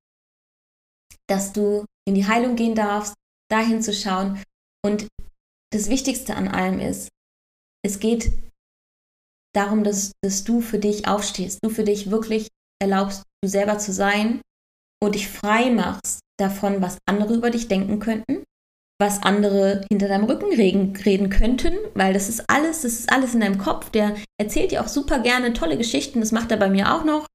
dass 1.28 1.52
du 1.52 1.84
in 2.08 2.16
die 2.16 2.26
Heilung 2.26 2.56
gehen 2.56 2.76
darfst, 2.76 3.14
dahin 3.52 3.82
zu 3.82 3.94
schauen. 3.94 4.42
Und 4.86 5.08
das 5.74 5.90
Wichtigste 5.90 6.36
an 6.36 6.48
allem 6.48 6.80
ist, 6.80 7.10
es 7.86 8.00
geht 8.00 8.32
darum, 9.54 9.84
dass, 9.84 10.14
dass 10.24 10.46
du 10.46 10.62
für 10.62 10.80
dich 10.80 11.08
aufstehst, 11.10 11.60
du 11.62 11.70
für 11.70 11.84
dich 11.84 12.10
wirklich 12.10 12.48
erlaubst, 12.82 13.24
du 13.44 13.50
selber 13.50 13.78
zu 13.78 13.94
sein 13.94 14.42
und 15.02 15.16
dich 15.16 15.28
frei 15.28 15.70
machst 15.70 16.20
davon, 16.40 16.82
was 16.82 16.98
andere 17.06 17.36
über 17.36 17.50
dich 17.50 17.68
denken 17.68 18.00
könnten 18.00 18.44
was 19.00 19.22
andere 19.22 19.86
hinter 19.90 20.08
deinem 20.08 20.26
Rücken 20.26 20.52
reden, 20.54 20.96
reden 20.96 21.30
könnten, 21.30 21.74
weil 21.94 22.14
das 22.14 22.30
ist 22.30 22.44
alles, 22.48 22.82
das 22.82 22.94
ist 22.94 23.12
alles 23.12 23.34
in 23.34 23.42
deinem 23.42 23.60
Kopf. 23.60 23.92
Der 23.92 24.16
erzählt 24.40 24.72
dir 24.72 24.82
auch 24.82 24.88
super 24.88 25.20
gerne 25.20 25.54
tolle 25.54 25.78
Geschichten, 25.78 26.20
das 26.20 26.32
macht 26.32 26.52
er 26.52 26.58
bei 26.58 26.70
mir 26.70 26.94
auch 26.94 27.04
noch. 27.04 27.28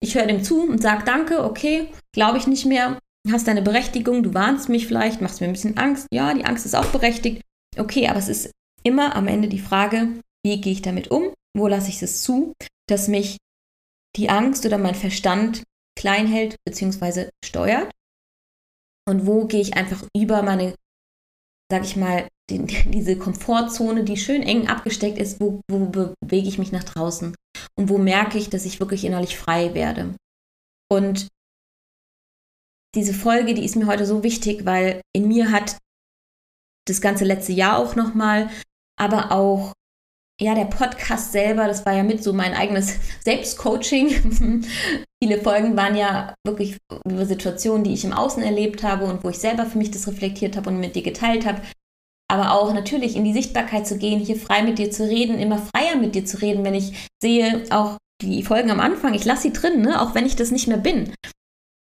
Ich 0.00 0.14
höre 0.14 0.26
dem 0.26 0.44
zu 0.44 0.62
und 0.62 0.80
sage 0.80 1.04
Danke, 1.04 1.44
okay, 1.44 1.88
glaube 2.14 2.38
ich 2.38 2.46
nicht 2.46 2.66
mehr, 2.66 2.98
hast 3.30 3.48
deine 3.48 3.62
Berechtigung, 3.62 4.22
du 4.22 4.32
warnst 4.32 4.68
mich 4.68 4.86
vielleicht, 4.86 5.20
machst 5.20 5.40
mir 5.40 5.48
ein 5.48 5.52
bisschen 5.52 5.76
Angst. 5.76 6.06
Ja, 6.12 6.32
die 6.34 6.44
Angst 6.44 6.64
ist 6.64 6.76
auch 6.76 6.86
berechtigt. 6.86 7.42
Okay, 7.76 8.08
aber 8.08 8.18
es 8.18 8.28
ist 8.28 8.50
immer 8.84 9.16
am 9.16 9.26
Ende 9.26 9.48
die 9.48 9.58
Frage, 9.58 10.08
wie 10.44 10.60
gehe 10.60 10.72
ich 10.72 10.82
damit 10.82 11.10
um? 11.10 11.32
Wo 11.56 11.66
lasse 11.66 11.88
ich 11.88 12.00
es 12.00 12.22
zu, 12.22 12.52
dass 12.88 13.08
mich 13.08 13.38
die 14.16 14.30
Angst 14.30 14.66
oder 14.66 14.78
mein 14.78 14.94
Verstand 14.94 15.62
klein 15.98 16.26
hält 16.26 16.56
bzw. 16.66 17.30
steuert? 17.44 17.90
Und 19.08 19.26
wo 19.26 19.46
gehe 19.46 19.60
ich 19.60 19.74
einfach 19.74 20.04
über 20.14 20.42
meine 20.42 20.74
sag 21.70 21.84
ich 21.84 21.96
mal, 21.96 22.28
die, 22.50 22.64
diese 22.90 23.16
Komfortzone, 23.18 24.04
die 24.04 24.16
schön 24.16 24.42
eng 24.42 24.68
abgesteckt 24.68 25.18
ist, 25.18 25.40
wo, 25.40 25.60
wo 25.70 26.14
bewege 26.20 26.48
ich 26.48 26.58
mich 26.58 26.72
nach 26.72 26.84
draußen 26.84 27.34
und 27.76 27.88
wo 27.88 27.98
merke 27.98 28.38
ich, 28.38 28.50
dass 28.50 28.64
ich 28.64 28.80
wirklich 28.80 29.04
innerlich 29.04 29.36
frei 29.36 29.74
werde. 29.74 30.14
Und 30.90 31.28
diese 32.94 33.12
Folge, 33.12 33.54
die 33.54 33.64
ist 33.64 33.76
mir 33.76 33.86
heute 33.86 34.06
so 34.06 34.22
wichtig, 34.22 34.64
weil 34.64 35.02
in 35.14 35.28
mir 35.28 35.50
hat 35.50 35.76
das 36.86 37.02
ganze 37.02 37.24
letzte 37.24 37.52
Jahr 37.52 37.78
auch 37.78 37.96
nochmal, 37.96 38.50
aber 38.98 39.30
auch 39.30 39.74
ja, 40.40 40.54
der 40.54 40.66
Podcast 40.66 41.32
selber, 41.32 41.66
das 41.66 41.84
war 41.84 41.94
ja 41.94 42.02
mit 42.02 42.22
so 42.22 42.32
mein 42.32 42.54
eigenes 42.54 42.98
Selbstcoaching. 43.24 44.64
Viele 45.22 45.42
Folgen 45.42 45.76
waren 45.76 45.96
ja 45.96 46.34
wirklich 46.46 46.76
über 47.04 47.26
Situationen, 47.26 47.84
die 47.84 47.94
ich 47.94 48.04
im 48.04 48.12
Außen 48.12 48.42
erlebt 48.42 48.82
habe 48.82 49.06
und 49.06 49.24
wo 49.24 49.30
ich 49.30 49.38
selber 49.38 49.66
für 49.66 49.78
mich 49.78 49.90
das 49.90 50.06
reflektiert 50.06 50.56
habe 50.56 50.70
und 50.70 50.78
mit 50.78 50.94
dir 50.94 51.02
geteilt 51.02 51.44
habe. 51.44 51.60
Aber 52.30 52.52
auch 52.52 52.72
natürlich 52.72 53.16
in 53.16 53.24
die 53.24 53.32
Sichtbarkeit 53.32 53.86
zu 53.86 53.98
gehen, 53.98 54.20
hier 54.20 54.36
frei 54.36 54.62
mit 54.62 54.78
dir 54.78 54.90
zu 54.90 55.08
reden, 55.08 55.38
immer 55.38 55.58
freier 55.58 55.96
mit 55.96 56.14
dir 56.14 56.24
zu 56.24 56.40
reden, 56.40 56.62
wenn 56.62 56.74
ich 56.74 57.08
sehe, 57.20 57.64
auch 57.70 57.96
die 58.20 58.42
Folgen 58.42 58.70
am 58.70 58.80
Anfang, 58.80 59.14
ich 59.14 59.24
lasse 59.24 59.42
sie 59.42 59.52
drin, 59.52 59.80
ne? 59.80 60.00
auch 60.00 60.14
wenn 60.14 60.26
ich 60.26 60.36
das 60.36 60.50
nicht 60.50 60.68
mehr 60.68 60.76
bin. 60.76 61.12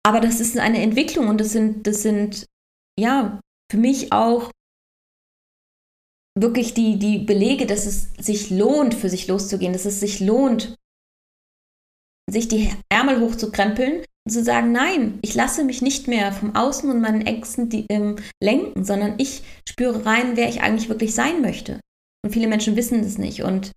Aber 0.05 0.19
das 0.19 0.39
ist 0.39 0.57
eine 0.57 0.81
Entwicklung 0.81 1.27
und 1.27 1.39
das 1.39 1.51
sind, 1.51 1.87
das 1.87 2.01
sind, 2.01 2.45
ja, 2.99 3.39
für 3.71 3.77
mich 3.77 4.11
auch 4.11 4.51
wirklich 6.39 6.73
die, 6.73 6.97
die 6.97 7.19
Belege, 7.19 7.65
dass 7.65 7.85
es 7.85 8.09
sich 8.19 8.49
lohnt, 8.49 8.93
für 8.93 9.09
sich 9.09 9.27
loszugehen, 9.27 9.73
dass 9.73 9.85
es 9.85 9.99
sich 9.99 10.19
lohnt, 10.19 10.75
sich 12.29 12.47
die 12.47 12.71
Ärmel 12.89 13.19
hochzukrempeln 13.19 14.03
und 14.25 14.31
zu 14.31 14.43
sagen, 14.43 14.71
nein, 14.71 15.19
ich 15.21 15.35
lasse 15.35 15.63
mich 15.63 15.81
nicht 15.81 16.07
mehr 16.07 16.31
vom 16.31 16.55
Außen 16.55 16.89
und 16.89 17.01
meinen 17.01 17.25
Ängsten 17.25 17.69
die, 17.69 17.85
ähm, 17.89 18.15
lenken, 18.41 18.83
sondern 18.83 19.15
ich 19.17 19.43
spüre 19.67 20.05
rein, 20.05 20.35
wer 20.35 20.49
ich 20.49 20.61
eigentlich 20.61 20.89
wirklich 20.89 21.13
sein 21.13 21.41
möchte. 21.41 21.79
Und 22.25 22.31
viele 22.31 22.47
Menschen 22.47 22.75
wissen 22.75 23.01
es 23.01 23.17
nicht. 23.17 23.43
Und 23.43 23.73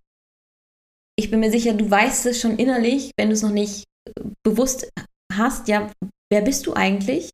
ich 1.17 1.29
bin 1.29 1.39
mir 1.41 1.51
sicher, 1.51 1.73
du 1.73 1.89
weißt 1.89 2.25
es 2.27 2.39
schon 2.39 2.57
innerlich, 2.57 3.11
wenn 3.17 3.29
du 3.29 3.33
es 3.33 3.41
noch 3.41 3.51
nicht 3.51 3.83
äh, 4.07 4.23
bewusst 4.43 4.89
hast, 5.33 5.67
ja, 5.67 5.91
wer 6.31 6.41
bist 6.41 6.65
du 6.65 6.73
eigentlich? 6.73 7.29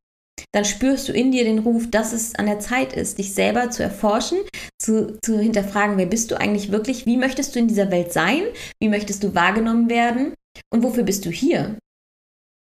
Dann 0.52 0.65
spürst 0.65 1.10
du 1.10 1.13
in 1.13 1.32
dir 1.32 1.43
den 1.43 1.60
Ruf, 1.60 1.89
dass 1.89 2.13
es 2.13 2.36
an 2.36 2.46
der 2.46 2.60
Zeit 2.60 2.93
ist, 2.93 3.17
dich 3.17 3.34
selber 3.34 3.69
zu 3.69 3.84
erforschen, 3.84 4.39
zu, 4.80 5.17
zu 5.24 5.39
hinterfragen, 5.39 5.98
wer 5.98 6.06
bist 6.06 6.32
du 6.32 6.39
eigentlich 6.39 6.72
wirklich? 6.72 7.06
Wie 7.06 7.17
möchtest 7.17 7.56
du 7.56 7.60
in 7.60 7.67
dieser 7.67 7.91
Welt 7.91 8.13
sein? 8.13 8.43
Wie 8.80 8.89
möchtest 8.89 9.24
du 9.24 9.34
wahrgenommen 9.34 9.89
werden? 9.89 10.34
Und 10.72 10.84
wofür 10.84 11.04
bist 11.04 11.26
du 11.26 11.30
hier? 11.30 11.78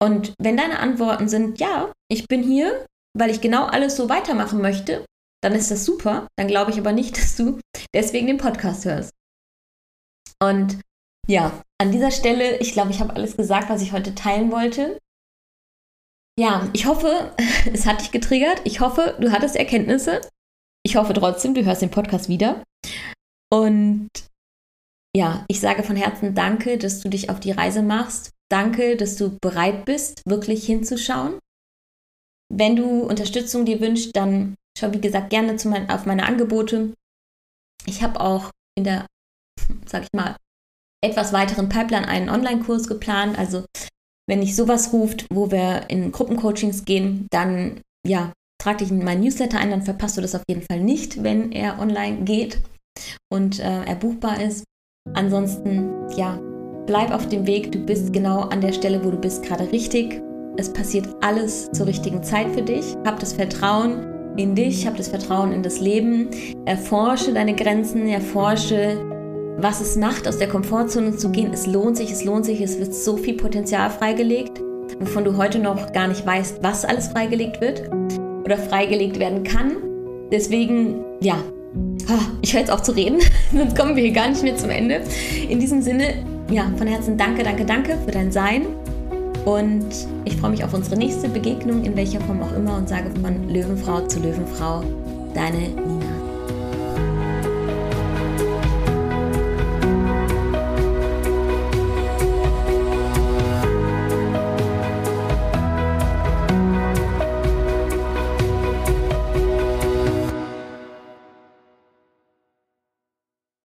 Und 0.02 0.34
wenn 0.40 0.56
deine 0.56 0.78
Antworten 0.78 1.28
sind, 1.28 1.60
ja, 1.60 1.92
ich 2.10 2.26
bin 2.26 2.42
hier, 2.42 2.86
weil 3.16 3.30
ich 3.30 3.40
genau 3.40 3.64
alles 3.64 3.96
so 3.96 4.08
weitermachen 4.08 4.60
möchte, 4.60 5.04
dann 5.42 5.54
ist 5.54 5.70
das 5.70 5.84
super. 5.84 6.26
Dann 6.36 6.48
glaube 6.48 6.70
ich 6.70 6.78
aber 6.78 6.92
nicht, 6.92 7.16
dass 7.18 7.36
du 7.36 7.60
deswegen 7.94 8.26
den 8.26 8.38
Podcast 8.38 8.84
hörst. 8.84 9.10
Und 10.42 10.80
ja, 11.26 11.62
an 11.80 11.92
dieser 11.92 12.10
Stelle, 12.10 12.58
ich 12.58 12.72
glaube, 12.72 12.90
ich 12.90 13.00
habe 13.00 13.14
alles 13.14 13.36
gesagt, 13.36 13.70
was 13.70 13.82
ich 13.82 13.92
heute 13.92 14.14
teilen 14.14 14.50
wollte. 14.52 14.98
Ja, 16.38 16.68
ich 16.72 16.86
hoffe, 16.86 17.34
es 17.72 17.86
hat 17.86 18.00
dich 18.00 18.10
getriggert. 18.10 18.60
Ich 18.64 18.80
hoffe, 18.80 19.16
du 19.20 19.30
hattest 19.30 19.56
Erkenntnisse. 19.56 20.20
Ich 20.84 20.96
hoffe 20.96 21.14
trotzdem, 21.14 21.54
du 21.54 21.64
hörst 21.64 21.82
den 21.82 21.90
Podcast 21.90 22.28
wieder. 22.28 22.62
Und 23.52 24.08
ja, 25.16 25.44
ich 25.48 25.60
sage 25.60 25.84
von 25.84 25.96
Herzen 25.96 26.34
Danke, 26.34 26.76
dass 26.76 27.00
du 27.00 27.08
dich 27.08 27.30
auf 27.30 27.40
die 27.40 27.52
Reise 27.52 27.82
machst. 27.82 28.30
Danke, 28.50 28.96
dass 28.96 29.16
du 29.16 29.38
bereit 29.40 29.84
bist, 29.84 30.22
wirklich 30.26 30.66
hinzuschauen. 30.66 31.38
Wenn 32.52 32.76
du 32.76 33.02
Unterstützung 33.02 33.64
dir 33.64 33.80
wünschst, 33.80 34.14
dann 34.14 34.56
schau, 34.78 34.92
wie 34.92 35.00
gesagt, 35.00 35.30
gerne 35.30 35.56
mein, 35.64 35.88
auf 35.88 36.04
meine 36.04 36.26
Angebote. 36.26 36.92
Ich 37.86 38.02
habe 38.02 38.20
auch 38.20 38.50
in 38.76 38.84
der, 38.84 39.06
sag 39.86 40.02
ich 40.02 40.08
mal, 40.14 40.36
etwas 41.02 41.32
weiteren 41.32 41.68
Pipeline 41.68 42.08
einen 42.08 42.28
Online-Kurs 42.28 42.88
geplant. 42.88 43.38
Also 43.38 43.64
wenn 44.28 44.40
dich 44.40 44.56
sowas 44.56 44.92
ruft, 44.92 45.26
wo 45.32 45.50
wir 45.50 45.88
in 45.88 46.12
Gruppencoachings 46.12 46.84
gehen, 46.84 47.26
dann 47.30 47.80
ja, 48.06 48.32
trag 48.62 48.78
dich 48.78 48.90
in 48.90 49.04
meinen 49.04 49.22
Newsletter 49.22 49.58
ein, 49.58 49.70
dann 49.70 49.82
verpasst 49.82 50.16
du 50.16 50.20
das 50.20 50.34
auf 50.34 50.42
jeden 50.48 50.62
Fall 50.62 50.80
nicht, 50.80 51.22
wenn 51.22 51.52
er 51.52 51.78
online 51.78 52.24
geht 52.24 52.60
und 53.32 53.60
äh, 53.60 53.84
er 53.84 53.96
buchbar 53.96 54.40
ist. 54.40 54.64
Ansonsten, 55.12 55.90
ja, 56.16 56.38
bleib 56.86 57.10
auf 57.12 57.28
dem 57.28 57.46
Weg. 57.46 57.72
Du 57.72 57.78
bist 57.78 58.12
genau 58.12 58.40
an 58.40 58.60
der 58.60 58.72
Stelle, 58.72 59.04
wo 59.04 59.10
du 59.10 59.18
bist, 59.18 59.42
gerade 59.42 59.70
richtig. 59.70 60.22
Es 60.56 60.72
passiert 60.72 61.08
alles 61.20 61.70
zur 61.72 61.86
richtigen 61.86 62.22
Zeit 62.22 62.50
für 62.54 62.62
dich. 62.62 62.94
Hab 63.04 63.20
das 63.20 63.32
Vertrauen 63.32 64.36
in 64.36 64.54
dich, 64.54 64.86
hab 64.86 64.96
das 64.96 65.08
Vertrauen 65.08 65.52
in 65.52 65.62
das 65.62 65.80
Leben. 65.80 66.30
Erforsche 66.64 67.32
deine 67.34 67.54
Grenzen, 67.54 68.08
erforsche 68.08 69.13
was 69.56 69.80
es 69.80 69.96
macht, 69.96 70.26
aus 70.26 70.38
der 70.38 70.48
Komfortzone 70.48 71.16
zu 71.16 71.30
gehen. 71.30 71.52
Es 71.52 71.66
lohnt 71.66 71.96
sich, 71.96 72.10
es 72.10 72.24
lohnt 72.24 72.44
sich, 72.44 72.60
es 72.60 72.78
wird 72.78 72.94
so 72.94 73.16
viel 73.16 73.34
Potenzial 73.34 73.90
freigelegt, 73.90 74.60
wovon 74.98 75.24
du 75.24 75.36
heute 75.36 75.58
noch 75.58 75.92
gar 75.92 76.08
nicht 76.08 76.26
weißt, 76.26 76.62
was 76.62 76.84
alles 76.84 77.08
freigelegt 77.08 77.60
wird 77.60 77.90
oder 78.44 78.56
freigelegt 78.56 79.18
werden 79.18 79.42
kann. 79.44 79.76
Deswegen, 80.32 81.04
ja, 81.20 81.36
ich 82.42 82.52
höre 82.52 82.60
jetzt 82.60 82.70
auf 82.70 82.82
zu 82.82 82.92
reden, 82.92 83.18
sonst 83.52 83.76
kommen 83.76 83.96
wir 83.96 84.02
hier 84.02 84.12
gar 84.12 84.28
nicht 84.28 84.42
mehr 84.42 84.56
zum 84.56 84.70
Ende. 84.70 85.02
In 85.48 85.60
diesem 85.60 85.82
Sinne, 85.82 86.14
ja, 86.50 86.70
von 86.76 86.86
Herzen 86.86 87.16
danke, 87.16 87.42
danke, 87.42 87.64
danke 87.64 87.98
für 88.04 88.10
dein 88.10 88.32
Sein. 88.32 88.66
Und 89.44 89.86
ich 90.24 90.36
freue 90.36 90.50
mich 90.50 90.64
auf 90.64 90.72
unsere 90.72 90.96
nächste 90.96 91.28
Begegnung, 91.28 91.84
in 91.84 91.94
welcher 91.96 92.20
Form 92.20 92.42
auch 92.42 92.56
immer, 92.56 92.78
und 92.78 92.88
sage 92.88 93.10
von 93.22 93.48
Löwenfrau 93.48 94.06
zu 94.06 94.20
Löwenfrau, 94.20 94.82
deine 95.34 95.58
Nina. 95.58 96.03